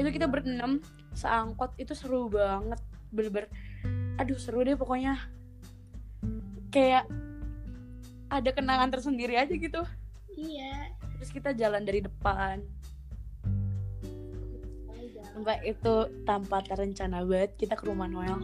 itu 0.00 0.08
kita 0.08 0.26
berenam 0.28 0.80
seangkot 1.12 1.76
itu 1.76 1.92
seru 1.92 2.32
banget 2.32 2.80
bener-bener. 3.12 3.48
Aduh 4.16 4.38
seru 4.40 4.64
deh 4.64 4.76
pokoknya. 4.76 5.20
Kayak 6.72 7.04
ada 8.32 8.50
kenangan 8.56 8.88
tersendiri 8.88 9.36
aja 9.36 9.52
gitu. 9.52 9.84
Iya. 10.32 10.96
Terus 11.20 11.30
kita 11.30 11.52
jalan 11.52 11.84
dari 11.84 12.00
depan 12.00 12.64
Sumpah 15.22 15.58
itu 15.62 15.94
tanpa 16.26 16.60
terencana 16.66 17.22
banget 17.22 17.54
kita 17.56 17.74
ke 17.78 17.86
rumah 17.86 18.10
Noel. 18.10 18.38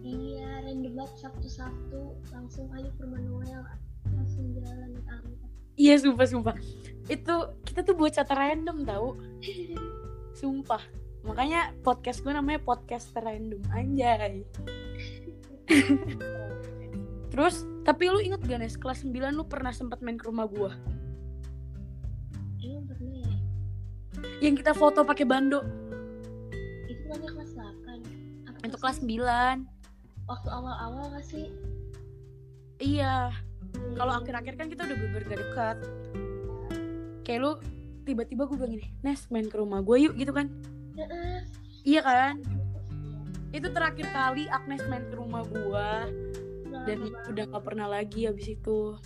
Iya 0.00 0.64
random 0.64 0.92
banget 0.96 1.14
sabtu-sabtu 1.20 2.16
langsung 2.32 2.72
ayo 2.72 2.88
ke 2.96 3.00
rumah 3.04 3.20
Noel. 3.20 3.62
Langsung 4.08 4.52
jalan 4.56 4.96
naik 4.96 5.08
angkot 5.08 5.44
iya 5.74 5.94
sumpah 5.98 6.26
sumpah. 6.26 6.56
Itu 7.10 7.34
kita 7.66 7.84
tuh 7.84 7.94
buat 7.98 8.14
chat 8.14 8.30
random 8.30 8.86
tau. 8.86 9.18
Sumpah. 10.38 10.82
Makanya 11.24 11.72
podcast 11.86 12.20
gue 12.22 12.32
namanya 12.34 12.60
podcast 12.62 13.10
random. 13.14 13.62
Anjay. 13.70 14.44
Terus 17.32 17.66
tapi 17.82 18.08
lu 18.08 18.22
inget 18.22 18.40
gak 18.46 18.60
Nes? 18.62 18.78
Kelas 18.78 19.02
9 19.04 19.34
lu 19.34 19.44
pernah 19.44 19.74
sempat 19.74 20.00
main 20.00 20.16
ke 20.16 20.26
rumah 20.30 20.46
gua? 20.48 20.72
Emang 22.62 22.86
pernah 22.88 23.14
ya. 23.20 23.36
Yang 24.40 24.64
kita 24.64 24.72
foto 24.72 25.02
pakai 25.04 25.26
bando 25.26 25.83
kan 27.20 27.30
kelas 27.30 27.52
8 27.54 28.50
apa 28.50 28.58
itu 28.66 28.76
kelas 28.80 28.98
9 29.04 29.74
waktu 30.24 30.48
awal-awal 30.48 31.12
gak 31.12 31.26
sih? 31.26 31.52
Iya. 32.80 33.32
Kalau 33.94 34.12
akhir-akhir 34.18 34.54
kan 34.56 34.66
kita 34.72 34.88
udah 34.88 34.96
bener 34.96 35.22
gak 35.28 35.40
dekat. 35.40 35.76
Kayak 37.24 37.40
lu 37.40 37.52
tiba-tiba 38.04 38.44
gue 38.44 38.56
bilang 38.60 38.72
gini 38.76 38.88
Nes 39.00 39.24
main 39.32 39.48
ke 39.48 39.56
rumah 39.56 39.80
gue 39.80 39.96
yuk 40.08 40.14
gitu 40.16 40.32
kan. 40.32 40.48
Iya 41.84 42.00
kan? 42.04 42.40
Itu 43.52 43.70
terakhir 43.70 44.10
kali 44.10 44.48
Agnes 44.50 44.82
main 44.88 45.04
ke 45.08 45.14
rumah 45.16 45.44
Udah 45.44 46.08
dan 46.84 46.98
udah 47.30 47.44
gak 47.48 47.64
pernah 47.64 47.88
lagi 47.88 48.28
habis 48.28 48.48
itu. 48.48 48.96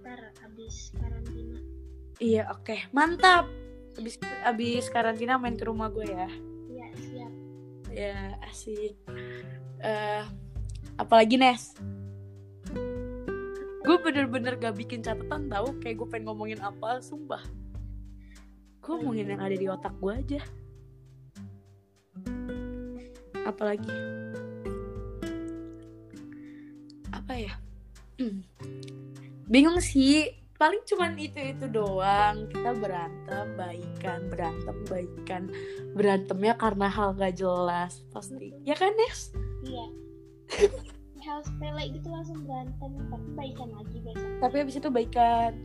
Ntar 0.00 0.36
abis 0.44 0.92
karantina. 0.96 1.60
Iya 2.20 2.48
oke. 2.52 2.92
Mantap! 2.92 3.48
Habis 3.96 4.20
habis 4.44 4.84
karantina 4.92 5.40
main 5.40 5.56
ke 5.56 5.64
rumah 5.64 5.88
gue 5.88 6.04
ya 6.04 6.28
ya 7.96 8.36
asik. 8.44 8.92
Eh 9.80 10.24
apalagi 11.00 11.40
Nes? 11.40 11.72
Gue 13.86 13.96
bener-bener 14.02 14.58
gak 14.60 14.76
bikin 14.76 15.00
catatan 15.00 15.48
tahu 15.48 15.78
kayak 15.80 15.96
gue 16.02 16.08
pengen 16.12 16.28
ngomongin 16.28 16.60
apa 16.60 17.00
sumpah. 17.00 17.40
Gue 18.84 18.92
ngomongin 19.00 19.32
yang 19.32 19.40
ada 19.40 19.56
di 19.56 19.66
otak 19.70 19.96
gue 19.96 20.12
aja. 20.12 20.40
Apalagi? 23.48 23.94
Apa 27.14 27.32
ya? 27.40 27.54
Hmm. 28.16 28.40
bingung 29.46 29.76
sih 29.76 30.32
paling 30.56 30.82
cuman 30.88 31.12
itu 31.20 31.38
itu 31.40 31.66
doang. 31.68 32.48
Kita 32.48 32.72
berantem 32.76 33.46
baikan 33.56 34.20
berantem 34.32 34.76
baikan. 34.88 35.42
Berantemnya 35.92 36.56
karena 36.56 36.88
hal 36.88 37.16
gak 37.16 37.36
jelas 37.36 38.04
pasti. 38.12 38.52
Ya 38.64 38.76
kan 38.76 38.92
Nes? 38.96 39.32
Iya. 39.64 39.86
Hal 41.26 41.42
sepele 41.42 41.90
gitu 41.90 42.06
langsung 42.06 42.38
berantem 42.46 42.90
tapi 43.10 43.28
baikan 43.34 43.74
lagi 43.74 43.98
besok. 43.98 44.30
Tapi 44.38 44.56
habis 44.62 44.78
itu 44.78 44.88
baikan. 44.94 45.58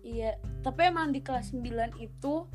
Iya. 0.00 0.40
Tapi 0.64 0.80
emang 0.88 1.12
di 1.12 1.20
kelas 1.20 1.52
9 1.52 2.00
itu 2.00 2.48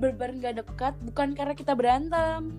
berber 0.00 0.32
gak 0.40 0.64
dekat 0.64 0.96
bukan 1.04 1.36
karena 1.36 1.52
kita 1.52 1.76
berantem. 1.76 2.56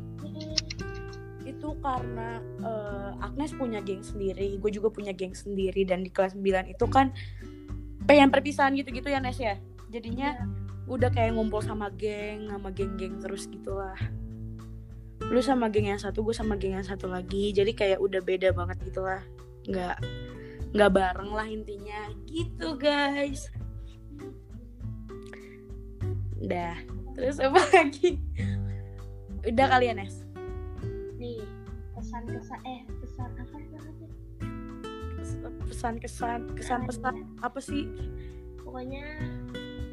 Itu 1.42 1.74
karena 1.82 2.38
eh, 2.62 3.10
Agnes 3.26 3.52
punya 3.56 3.84
geng 3.84 4.04
sendiri 4.04 4.58
gue 4.58 4.72
juga 4.72 4.90
punya 4.90 5.12
geng 5.12 5.36
sendiri 5.36 5.84
dan 5.84 6.04
di 6.04 6.12
kelas 6.12 6.36
9 6.36 6.72
itu 6.72 6.86
kan 6.88 7.12
pengen 8.08 8.30
perpisahan 8.30 8.76
gitu-gitu 8.76 9.10
ya 9.10 9.20
Nes 9.20 9.40
ya? 9.40 9.58
Jadinya 9.90 10.36
Iya. 10.38 10.46
udah 10.90 11.10
kayak 11.14 11.38
ngumpul 11.38 11.62
sama 11.62 11.90
geng 11.94 12.50
sama 12.50 12.70
geng-geng 12.74 13.22
terus 13.22 13.46
gitulah. 13.46 13.98
Lu 15.30 15.42
sama 15.44 15.70
geng 15.70 15.92
yang 15.92 16.02
satu 16.02 16.26
gue 16.26 16.34
sama 16.34 16.58
geng 16.58 16.78
yang 16.80 16.86
satu 16.88 17.06
lagi. 17.10 17.54
Jadi 17.54 17.76
kayak 17.78 18.00
udah 18.02 18.22
beda 18.24 18.50
banget 18.56 18.78
gitulah. 18.90 19.22
Nggak 19.70 19.98
nggak 20.74 20.92
bareng 20.94 21.32
lah 21.34 21.48
intinya. 21.50 22.10
Gitu 22.26 22.68
guys. 22.78 23.50
Udah 26.40 26.74
terus 27.14 27.38
apa 27.38 27.60
lagi? 27.76 28.18
Udah 29.46 29.66
kalian 29.70 30.00
Nes? 30.02 30.24
Nih 31.20 31.44
eh 31.44 31.48
pesan 32.00 32.24
apa 32.32 32.56
namanya 32.64 32.99
pesan-kesan 35.70 36.58
kesan-pesan 36.58 37.16
apa 37.46 37.60
sih? 37.62 37.86
Pokoknya 38.60 39.06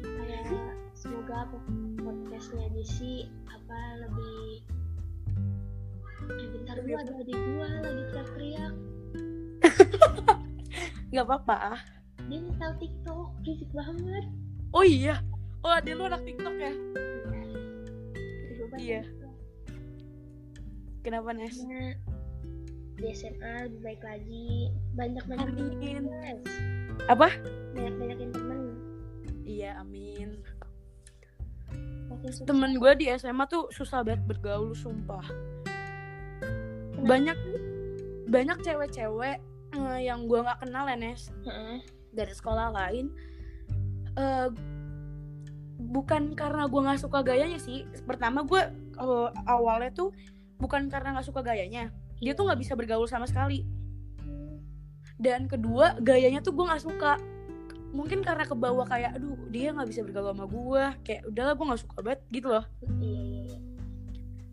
kayak 0.03 0.49
semoga 0.97 1.45
po- 1.53 1.63
podcastnya 2.01 2.67
Disi 2.73 3.29
apa 3.45 3.79
lebih 4.01 4.65
eh, 6.33 6.47
bentar 6.57 6.75
dulu 6.81 6.97
ada 6.97 7.11
adik 7.21 7.37
gua 7.37 7.69
lagi 7.85 8.03
teriak-teriak. 8.09 8.73
Nggak 11.13 11.25
apa-apa. 11.29 11.79
Dia 12.27 12.37
nih 12.43 12.53
tahu 12.59 12.73
TikTok 12.81 13.27
berisik 13.45 13.69
banget. 13.71 14.25
Oh 14.75 14.83
iya? 14.83 15.21
Oh 15.63 15.71
ada 15.71 15.91
lu 15.95 16.03
anak 16.09 16.25
TikTok 16.25 16.55
ya? 16.59 16.73
Iya. 18.77 19.01
TikTok. 19.01 19.33
kenapa 21.01 21.33
Nes 21.33 21.57
di 22.97 23.13
SMA 23.13 23.69
lebih 23.69 23.79
baik 23.85 24.01
lagi. 24.01 24.73
Banyak 24.97 25.23
banyak 25.29 25.47
Amin. 25.53 26.03
apa? 27.05 27.29
Banyak 27.77 27.95
banyakin 28.01 28.29
temen. 28.33 28.59
Iya 29.45 29.77
amin. 29.79 30.29
Temen 32.49 32.81
gue 32.81 32.91
di 32.97 33.05
SMA 33.13 33.45
tuh 33.45 33.69
susah 33.69 34.01
banget 34.01 34.25
bergaul 34.25 34.73
sumpah. 34.73 35.23
Banyak 36.97 37.37
banyak 38.27 38.57
cewek-cewek 38.65 39.37
eh, 39.77 39.99
yang 40.01 40.25
gue 40.25 40.41
nggak 40.41 40.65
kenal 40.65 40.89
ya 40.89 40.97
Nes 40.97 41.29
Heeh. 41.45 41.85
dari 42.11 42.33
sekolah 42.33 42.73
lain. 42.73 43.13
Eh 44.17 44.49
bukan 45.77 46.33
karena 46.33 46.65
gue 46.65 46.81
nggak 46.81 47.01
suka 47.05 47.21
gayanya 47.21 47.61
sih. 47.61 47.85
Pertama 48.09 48.41
gue 48.41 48.61
eh, 48.97 49.29
awalnya 49.45 49.93
tuh 49.93 50.09
bukan 50.57 50.89
karena 50.89 51.13
nggak 51.13 51.29
suka 51.29 51.45
gayanya 51.45 51.93
dia 52.17 52.33
tuh 52.33 52.49
nggak 52.49 52.59
bisa 52.59 52.73
bergaul 52.73 53.05
sama 53.05 53.29
sekali. 53.29 53.65
Dan 55.17 55.49
kedua 55.49 55.97
gayanya 55.97 56.41
tuh 56.41 56.53
gue 56.53 56.65
nggak 56.65 56.83
suka. 56.83 57.17
Mungkin 57.93 58.21
karena 58.21 58.45
ke 58.45 58.53
bawah 58.53 58.85
kayak 58.85 59.17
aduh 59.17 59.37
dia 59.49 59.73
nggak 59.73 59.89
bisa 59.89 60.01
bergaul 60.05 60.33
sama 60.33 60.45
gue 60.45 60.83
kayak 61.05 61.21
udahlah 61.29 61.53
gue 61.57 61.65
nggak 61.65 61.81
suka 61.81 61.97
banget 62.01 62.21
gitu 62.33 62.47
loh. 62.53 62.65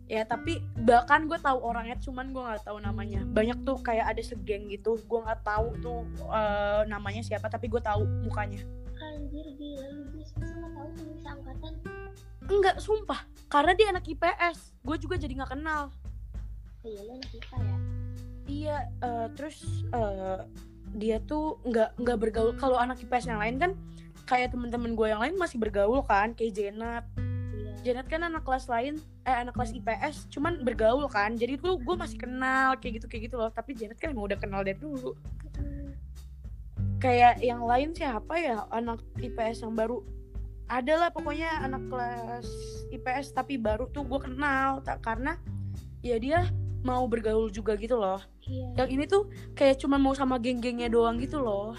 Ya 0.05 0.21
tapi 0.21 0.61
bahkan 0.85 1.25
gue 1.25 1.37
tahu 1.41 1.57
orangnya 1.65 1.97
cuman 1.97 2.29
gue 2.29 2.41
nggak 2.41 2.65
tahu 2.65 2.77
namanya. 2.81 3.21
Banyak 3.25 3.65
tuh 3.65 3.77
kayak 3.81 4.13
ada 4.13 4.21
segeng 4.21 4.69
gitu 4.69 4.97
gue 5.01 5.19
nggak 5.21 5.41
tahu 5.45 5.67
tuh 5.81 6.01
eh, 6.29 6.81
namanya 6.89 7.21
siapa 7.25 7.49
tapi 7.49 7.69
gue 7.69 7.81
tahu 7.81 8.05
mukanya. 8.25 8.61
Anjir 8.95 9.45
gila 9.57 9.85
lu 9.93 10.05
tahu 10.13 10.89
seangkatan 11.21 11.73
enggak 12.45 12.77
sumpah. 12.77 13.25
Karena 13.45 13.77
dia 13.77 13.93
anak 13.93 14.05
IPS 14.09 14.73
gue 14.85 14.97
juga 15.01 15.17
jadi 15.17 15.33
nggak 15.33 15.57
kenal 15.57 15.93
kita 17.31 17.55
ya? 17.57 17.77
Iya 18.45 18.77
eh, 19.01 19.27
terus 19.33 19.57
eh, 19.89 20.39
dia 20.95 21.17
tuh 21.25 21.57
nggak 21.65 21.97
nggak 21.97 22.17
bergaul. 22.21 22.53
Kalau 22.55 22.77
anak 22.77 23.01
IPS 23.01 23.27
yang 23.27 23.41
lain 23.41 23.57
kan 23.57 23.71
kayak 24.25 24.53
temen-temen 24.53 24.93
gue 24.93 25.07
yang 25.09 25.21
lain 25.21 25.37
masih 25.37 25.61
bergaul 25.61 26.01
kan 26.01 26.33
kayak 26.33 26.57
Janet 26.57 27.05
iya. 27.53 27.73
Janet 27.85 28.09
kan 28.09 28.25
anak 28.25 28.41
kelas 28.41 28.65
lain 28.65 28.97
eh 29.21 29.37
anak 29.37 29.53
kelas 29.53 29.73
IPS 29.73 30.29
cuman 30.29 30.61
bergaul 30.61 31.09
kan. 31.09 31.33
Jadi 31.33 31.57
tuh 31.57 31.81
gue 31.81 31.95
masih 31.97 32.21
kenal 32.21 32.77
kayak 32.77 33.01
gitu 33.01 33.07
kayak 33.09 33.23
gitu 33.29 33.35
loh. 33.41 33.49
Tapi 33.49 33.73
Janet 33.73 33.97
kan 33.97 34.13
emang 34.13 34.29
udah 34.29 34.39
kenal 34.39 34.61
dari 34.61 34.77
dulu. 34.77 35.17
Kayak 37.01 37.41
yang 37.43 37.65
lain 37.65 37.93
siapa 37.93 38.33
ya? 38.39 38.65
Anak 38.69 39.01
IPS 39.19 39.65
yang 39.65 39.73
baru. 39.73 40.01
Ada 40.65 40.97
lah 40.97 41.09
pokoknya 41.13 41.61
anak 41.61 41.85
kelas 41.93 42.47
IPS 42.89 43.37
tapi 43.37 43.61
baru 43.61 43.85
tuh 43.93 44.05
gue 44.05 44.21
kenal. 44.21 44.81
Tak 44.81 45.05
karena 45.05 45.37
ya 46.01 46.17
dia 46.17 46.45
mau 46.85 47.09
bergaul 47.09 47.49
juga 47.49 47.73
gitu 47.73 47.97
loh. 47.97 48.21
Iya. 48.45 48.85
Yang 48.85 48.89
ini 48.93 49.03
tuh 49.09 49.23
kayak 49.57 49.81
cuma 49.81 49.97
mau 49.97 50.13
sama 50.13 50.37
geng-gengnya 50.37 50.85
doang 50.85 51.17
gitu 51.17 51.41
loh. 51.41 51.73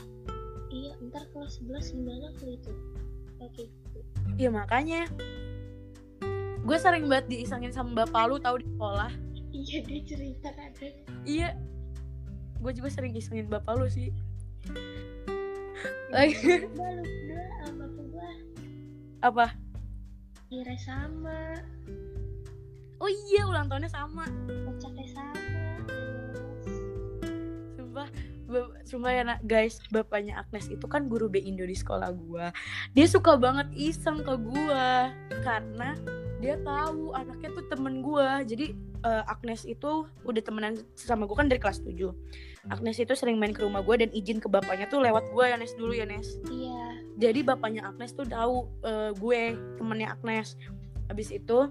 Iya 0.66 0.98
ntar 1.06 1.30
kelas 1.30 1.62
11 1.62 1.94
gimana 1.94 2.26
kali 2.42 2.58
itu? 2.58 2.72
Oke. 3.38 3.64
Ya 4.34 4.50
makanya. 4.50 5.06
Gue 6.66 6.76
sering 6.82 7.06
banget 7.06 7.30
diisengin 7.30 7.70
sama 7.70 8.02
bapak 8.02 8.26
lu 8.26 8.36
tahu 8.42 8.58
di 8.58 8.66
sekolah. 8.66 9.14
Iya 9.54 9.78
dia 9.86 10.00
cerita 10.02 10.50
kadang 10.50 10.94
iya. 11.22 11.54
Gue 12.58 12.74
juga 12.74 12.90
sering 12.90 13.14
isengin 13.14 13.46
bapak 13.46 13.78
lu 13.78 13.86
sih. 13.86 14.10
Lagi- 16.10 16.66
bapak 16.74 17.88
gua. 18.10 18.30
Apa? 19.22 19.46
Kira 20.50 20.74
sama 20.82 21.62
oh 23.00 23.10
iya 23.30 23.42
ulang 23.44 23.68
tahunnya 23.68 23.92
sama 23.92 24.24
kocaknya 24.68 25.06
sama 25.12 25.56
Sumpah, 28.46 28.70
sumpah 28.86 29.10
ya 29.10 29.22
nak, 29.24 29.40
guys, 29.48 29.82
bapaknya 29.90 30.38
Agnes 30.38 30.70
itu 30.70 30.86
kan 30.86 31.10
guru 31.10 31.26
B 31.26 31.42
Indo 31.42 31.66
di 31.66 31.74
sekolah 31.74 32.12
gua. 32.14 32.54
Dia 32.94 33.08
suka 33.08 33.34
banget 33.34 33.66
iseng 33.74 34.22
ke 34.22 34.36
gua 34.38 35.10
karena 35.42 35.98
dia 36.38 36.60
tahu 36.62 37.10
anaknya 37.16 37.56
tuh 37.56 37.66
temen 37.72 38.04
gua. 38.04 38.44
Jadi 38.46 38.76
eh, 39.02 39.24
Agnes 39.26 39.66
itu 39.66 40.06
udah 40.22 40.42
temenan 40.44 40.78
sama 40.94 41.26
gua 41.26 41.42
kan 41.42 41.48
dari 41.50 41.58
kelas 41.58 41.82
7. 41.82 42.70
Agnes 42.70 43.02
itu 43.02 43.18
sering 43.18 43.40
main 43.40 43.50
ke 43.50 43.66
rumah 43.66 43.82
gua 43.82 43.98
dan 43.98 44.14
izin 44.14 44.38
ke 44.38 44.46
bapaknya 44.46 44.86
tuh 44.86 45.02
lewat 45.02 45.26
gua 45.34 45.50
ya 45.50 45.56
Nes 45.58 45.74
dulu 45.74 45.96
ya 45.96 46.06
Nes. 46.06 46.38
iya 46.46 47.02
Jadi 47.16 47.42
bapaknya 47.42 47.88
Agnes 47.88 48.14
tuh 48.14 48.28
tahu 48.28 48.68
eh, 48.86 49.10
gue 49.16 49.58
temennya 49.80 50.14
Agnes. 50.14 50.54
Habis 51.10 51.34
itu 51.34 51.66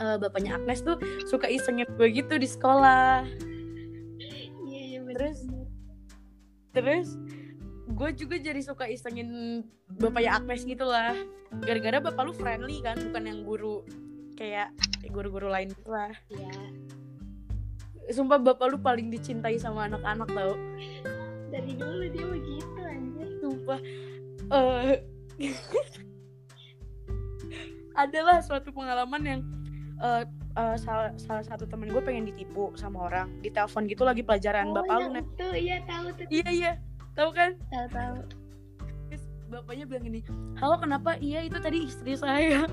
eh, 0.00 0.16
bapaknya 0.16 0.56
Agnes 0.56 0.80
tuh 0.80 0.96
suka 1.28 1.46
isengin 1.46 1.86
gue 1.94 2.08
gitu 2.10 2.34
di 2.40 2.48
sekolah. 2.48 3.28
iya 4.66 4.82
iya 4.96 4.98
bener 5.04 5.16
Terus? 5.20 5.38
terus 6.70 7.08
gue 7.90 8.10
juga 8.14 8.36
jadi 8.38 8.62
suka 8.62 8.86
isengin 8.88 9.62
bapaknya 10.00 10.40
Agnes 10.40 10.64
gitu 10.64 10.88
lah. 10.88 11.12
Gara-gara 11.66 12.00
bapak 12.00 12.22
lu 12.30 12.32
friendly 12.32 12.80
kan 12.80 12.96
bukan 13.10 13.26
yang 13.26 13.40
guru 13.42 13.82
kayak 14.38 14.72
guru-guru 15.10 15.50
lain 15.50 15.68
gitu 15.74 15.90
lah. 15.90 16.14
Iya. 16.30 16.54
Sumpah 18.10 18.40
bapak 18.40 18.72
lu 18.72 18.78
paling 18.80 19.12
dicintai 19.12 19.58
sama 19.60 19.90
anak-anak 19.90 20.30
tau. 20.32 20.54
Dari 21.50 21.74
dulu 21.74 22.06
dia 22.08 22.24
begitu 22.24 22.80
anjir. 22.80 23.28
Sumpah 23.42 23.80
eh 24.50 25.02
adalah 28.00 28.40
suatu 28.40 28.72
pengalaman 28.72 29.22
yang 29.26 29.40
eh, 30.00 30.24
eh, 30.56 30.76
salah, 30.80 31.12
salah 31.20 31.44
satu 31.44 31.64
temen 31.68 31.88
gue 31.92 32.02
pengen 32.02 32.28
ditipu 32.28 32.72
sama 32.74 33.06
orang. 33.08 33.28
Di 33.44 33.52
telepon 33.52 33.86
gitu 33.86 34.02
lagi 34.04 34.24
pelajaran. 34.24 34.72
Oh 34.72 34.82
bapak 34.82 34.96
lu 35.04 35.08
Net. 35.14 35.26
itu. 35.26 35.48
Iya 35.54 35.76
tahu 35.86 36.06
tuh. 36.16 36.26
Iya 36.28 36.48
iya. 36.50 36.72
Tahu 37.14 37.30
kan? 37.36 37.50
Tahu 37.68 37.86
tahu. 37.92 38.16
Terus 39.10 39.24
bapaknya 39.50 39.84
bilang 39.86 40.04
gini 40.06 40.20
halo 40.60 40.76
kenapa? 40.78 41.16
Iya 41.18 41.48
itu 41.48 41.58
tadi 41.58 41.78
istri 41.88 42.14
saya. 42.14 42.68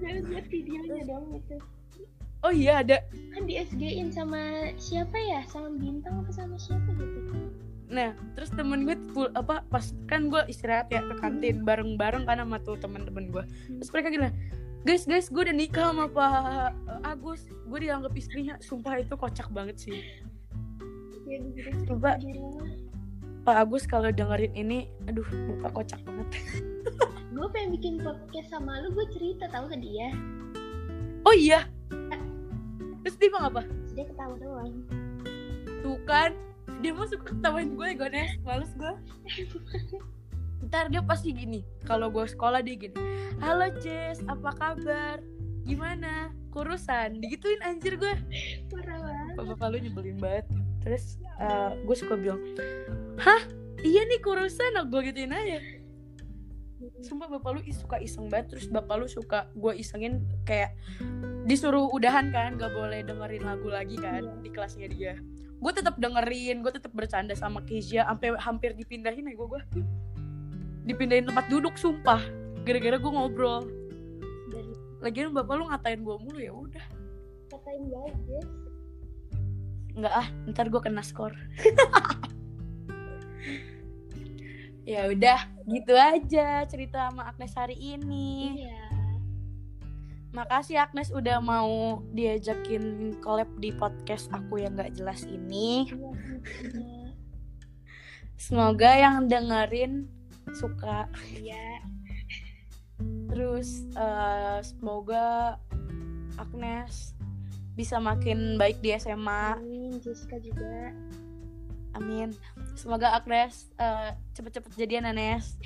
Nggak 0.00 0.12
lihat 0.32 0.46
videonya 0.48 1.02
dong 1.04 1.36
itu 1.36 1.56
oh 2.44 2.52
iya 2.52 2.80
ada. 2.80 3.04
Kan 3.36 3.44
di 3.44 3.60
SG-in 3.60 4.08
sama 4.12 4.72
siapa 4.80 5.16
ya? 5.16 5.44
Sama 5.48 5.72
bintang 5.76 6.24
apa 6.24 6.32
sama 6.32 6.56
siapa 6.56 6.88
gitu? 6.96 7.36
Nah 7.90 8.14
terus 8.38 8.50
temen 8.54 8.86
gue 8.86 8.96
pul- 9.12 9.34
apa 9.34 9.66
pas 9.68 9.92
kan 10.06 10.30
gue 10.30 10.42
istirahat 10.48 10.88
ya 10.88 11.02
ke 11.04 11.14
kantin 11.20 11.66
bareng 11.66 11.98
bareng 12.00 12.24
kan 12.24 12.40
sama 12.40 12.56
tuh 12.62 12.80
temen-temen 12.80 13.28
gue. 13.28 13.44
Terus 13.80 13.90
mereka 13.92 14.08
gila 14.12 14.30
guys 14.80 15.04
guys 15.04 15.28
gue 15.28 15.42
udah 15.44 15.56
nikah 15.56 15.92
sama 15.92 16.08
pak 16.08 16.72
Agus. 17.04 17.44
Gue 17.68 17.84
dianggap 17.84 18.12
istrinya. 18.16 18.56
Sumpah 18.64 19.00
itu 19.00 19.12
kocak 19.12 19.48
banget 19.52 19.76
sih. 19.76 20.00
Ya 21.28 21.38
begitu 21.44 21.84
Coba. 21.86 22.16
pak 23.40 23.56
Agus 23.56 23.84
kalau 23.88 24.08
dengerin 24.12 24.52
ini 24.56 24.88
aduh 25.04 25.26
bapak 25.56 25.84
kocak 25.84 26.00
banget. 26.04 26.28
Gue 27.40 27.46
pengen 27.56 27.72
bikin 27.72 27.94
podcast 28.04 28.52
sama 28.52 28.84
lu 28.84 28.92
gue 28.92 29.06
cerita 29.16 29.48
tahu 29.48 29.72
ke 29.72 29.80
dia. 29.80 30.12
Oh 31.24 31.32
iya. 31.32 31.64
Terus 33.00 33.16
dia 33.16 33.32
bilang 33.32 33.48
apa? 33.48 33.62
Dia 33.96 34.04
ketawa 34.04 34.36
doang. 34.36 34.84
Tuh 35.80 35.96
kan 36.04 36.36
dia 36.84 36.92
mah 36.92 37.08
suka 37.08 37.32
ketawain 37.32 37.72
gue 37.76 37.88
gue 37.96 38.08
nes 38.12 38.36
males 38.44 38.72
gue 38.76 38.92
ntar 40.60 40.92
dia 40.92 41.00
pasti 41.00 41.32
gini 41.32 41.64
kalau 41.88 42.12
gue 42.12 42.28
sekolah 42.28 42.60
dia 42.60 42.76
gini 42.76 42.96
halo 43.40 43.72
Jess 43.80 44.20
apa 44.28 44.52
kabar? 44.52 45.18
Gimana? 45.64 46.32
Kurusan 46.50 47.20
digituin 47.20 47.60
anjir 47.62 47.94
gue 47.94 48.14
parah 48.72 48.98
banget. 49.00 49.34
Bapak 49.38 49.66
lu 49.70 49.76
nyebelin 49.78 50.18
banget. 50.18 50.46
Terus 50.82 51.20
eh, 51.38 51.70
gue 51.84 51.96
suka 51.96 52.16
bilang 52.16 52.40
hah? 53.20 53.42
Iya 53.80 54.02
nih 54.08 54.20
kurusan. 54.20 54.76
Gue 54.88 55.00
gituin 55.12 55.30
aja. 55.30 55.60
Sumpah 57.04 57.28
bapak 57.28 57.50
lu 57.54 57.60
suka 57.70 58.00
iseng 58.00 58.26
banget. 58.32 58.56
Terus 58.56 58.66
bapak 58.72 58.96
lu 58.98 59.06
suka 59.06 59.46
gue 59.52 59.72
isengin 59.78 60.24
kayak 60.48 60.74
disuruh 61.44 61.88
udahan 61.92 62.32
kan 62.32 62.56
gak 62.60 62.72
boleh 62.76 63.00
dengerin 63.04 63.44
lagu 63.44 63.68
lagi 63.72 63.96
kan 63.96 64.20
Iya. 64.26 64.42
di 64.42 64.50
kelasnya 64.50 64.88
dia. 64.90 65.14
Gue 65.60 65.72
tetap 65.76 66.00
dengerin 66.00 66.64
gue 66.64 66.72
tetap 66.72 66.90
bercanda 66.96 67.36
sama 67.36 67.62
Kezia 67.62 68.08
sampai 68.08 68.32
hampir 68.40 68.74
dipindahin 68.74 69.28
ya 69.28 69.34
gue 69.36 69.48
gue 69.48 69.62
dipindahin 70.90 71.26
tempat 71.30 71.46
duduk 71.46 71.78
sumpah. 71.78 72.20
Gara-gara 72.66 72.98
gue 72.98 73.12
ngobrol. 73.12 73.70
Dari 74.50 74.72
lagian 75.00 75.30
bapak 75.30 75.54
lu 75.54 75.64
ngatain 75.70 76.02
gue 76.02 76.16
mulu 76.18 76.38
ya 76.42 76.52
udah. 76.52 76.86
Katain 77.50 77.82
baik 77.88 78.16
Jess 78.26 78.48
nggak 79.90 80.14
ah 80.14 80.28
ntar 80.54 80.70
gue 80.70 80.80
kena 80.82 81.02
skor. 81.02 81.34
Ya 84.88 85.06
udah 85.06 85.46
gitu 85.70 85.94
aja 85.94 86.66
cerita 86.66 87.06
sama 87.06 87.30
Agnes 87.30 87.54
hari 87.54 87.78
ini. 87.78 88.66
Iya. 88.66 88.90
Makasih 90.34 90.82
Agnes 90.82 91.14
udah 91.14 91.38
mau 91.38 92.02
diajakin 92.10 93.14
collab 93.22 93.46
di 93.62 93.70
podcast 93.70 94.26
aku 94.34 94.58
yang 94.58 94.74
nggak 94.74 94.98
jelas 94.98 95.22
ini. 95.30 95.86
Iya 95.94 96.10
iya 96.74 97.00
semoga 98.40 98.96
yang 98.96 99.28
dengerin 99.28 100.08
suka. 100.56 101.06
Iya. 101.34 101.84
Terus 103.32 103.86
eh, 103.96 104.58
semoga 104.60 105.56
Agnes 106.36 107.16
bisa 107.78 107.96
makin 107.96 108.60
baik 108.60 108.82
di 108.84 108.92
SMA 108.98 109.56
amin 109.56 109.96
Jessica 110.02 110.36
juga. 110.42 110.92
Amin. 111.96 112.34
Semoga 112.78 113.16
Agnes 113.16 113.70
eh, 113.80 114.14
cepet-cepet 114.36 114.72
jadian 114.76 115.08
Anes. 115.08 115.56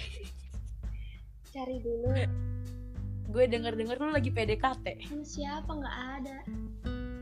Cari 1.55 1.79
dulu. 1.83 2.11
Gue 3.35 3.45
denger-denger 3.51 3.99
lu 3.99 4.15
lagi 4.15 4.31
PDKT 4.31 5.11
sama 5.11 5.27
siapa? 5.27 5.71
Nggak 5.75 5.97
ada. 6.23 6.39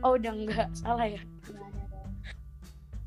Oh 0.03 0.19
udah 0.19 0.33
enggak 0.35 0.69
salah 0.77 1.07
ya? 1.09 1.21
Nggak 1.47 1.67
ada 1.73 1.83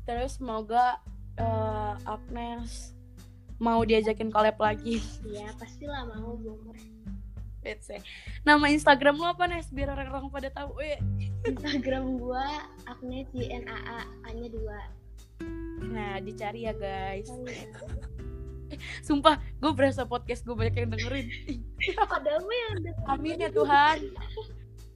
terus 0.07 0.39
semoga 0.39 1.03
eh, 1.35 1.93
Agnes 2.07 2.95
mau 3.57 3.81
diajakin 3.81 4.29
collab 4.29 4.57
lagi. 4.61 5.01
Iya 5.25 5.53
pastilah 5.57 6.05
mau 6.13 6.37
boomer 6.37 6.77
nama 8.47 8.65
Instagram 8.71 9.19
lu 9.19 9.27
apa 9.27 9.43
Nes? 9.49 9.67
Biar 9.73 9.91
orang-orang 9.91 10.31
pada 10.31 10.49
tahu. 10.53 10.79
Eh 10.79 10.99
Instagram 11.43 12.19
gua 12.21 12.63
Agnes 12.87 13.27
YNAA 13.35 13.99
A 14.23 14.29
nya 14.31 14.47
dua. 14.47 14.79
Nah 15.83 16.23
dicari 16.23 16.67
ya 16.69 16.73
guys. 16.75 17.27
Cari 17.27 17.51
ya. 17.51 17.67
sumpah 18.99 19.39
gue 19.63 19.71
berasa 19.71 20.03
podcast 20.03 20.43
gue 20.43 20.51
banyak 20.51 20.75
yang 20.75 20.91
dengerin. 20.91 21.27
Yang 21.79 22.09
ada 22.19 22.31
amin 23.15 23.39
ya 23.39 23.51
Tuhan. 23.51 23.97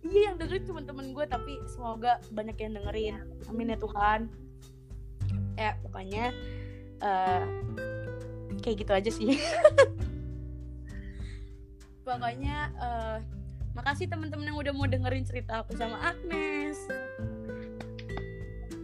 Iya 0.02 0.21
yang 0.32 0.36
dengerin 0.43 0.63
cuma 0.67 0.82
temen 0.84 1.15
gue 1.15 1.26
tapi 1.28 1.56
semoga 1.71 2.19
banyak 2.36 2.58
yang 2.60 2.76
dengerin. 2.76 3.15
Amin 3.47 3.71
ya 3.71 3.80
Tuhan. 3.80 4.28
Ya 5.56 5.80
pokoknya 5.84 6.36
eh, 7.00 7.43
kayak 8.62 8.78
gitu 8.86 8.91
aja 8.93 9.12
sih. 9.12 9.36
Pokoknya 12.08 12.58
eh, 12.78 13.17
makasih 13.71 14.08
teman-teman 14.12 14.52
yang 14.52 14.58
udah 14.60 14.74
mau 14.76 14.88
dengerin 14.88 15.24
cerita 15.24 15.63
aku 15.63 15.78
sama 15.80 15.97
Agnes. 16.04 16.78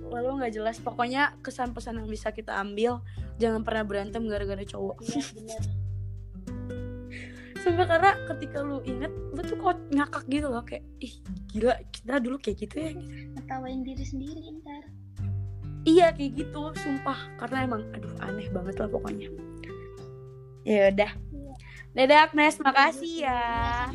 Walau 0.07 0.39
nggak 0.39 0.55
jelas 0.55 0.79
pokoknya 0.79 1.35
kesan 1.43 1.75
pesan 1.75 1.99
yang 1.99 2.07
bisa 2.07 2.31
kita 2.31 2.55
ambil 2.55 3.03
jangan 3.35 3.67
pernah 3.67 3.83
berantem 3.83 4.23
gara-gara 4.25 4.63
cowok. 4.63 5.03
Iya 5.03 5.21
bener 5.35 5.61
Sumpah 7.59 7.85
karena 7.91 8.11
ketika 8.31 8.63
lu 8.63 8.79
inget 8.87 9.11
lu 9.11 9.41
tuh 9.43 9.59
kok 9.59 9.77
ngakak 9.91 10.23
gitu 10.31 10.47
loh 10.47 10.63
kayak 10.63 10.87
ih 11.03 11.13
gila 11.51 11.75
kita 11.91 12.23
dulu 12.23 12.39
kayak 12.39 12.57
gitu 12.63 12.75
ya. 12.79 12.91
Gitu. 12.95 13.03
ngetawain 13.35 13.81
diri 13.83 14.05
sendiri 14.07 14.41
ntar. 14.63 14.83
Iya 15.83 16.15
kayak 16.15 16.31
gitu 16.39 16.71
sumpah. 16.79 17.19
Karena 17.43 17.67
emang 17.67 17.83
aduh 17.91 18.15
aneh 18.23 18.47
banget 18.55 18.79
lah 18.79 18.87
pokoknya 18.87 19.27
ya 20.67 20.91
udah 20.91 21.12
Iya. 21.32 21.53
Dadah 21.95 22.19
Agnes, 22.30 22.56
makasih 22.60 23.23
Iya, 23.23 23.32
ya. 23.32 23.41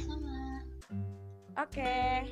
sama-sama 0.00 0.34
Oke. 1.60 2.26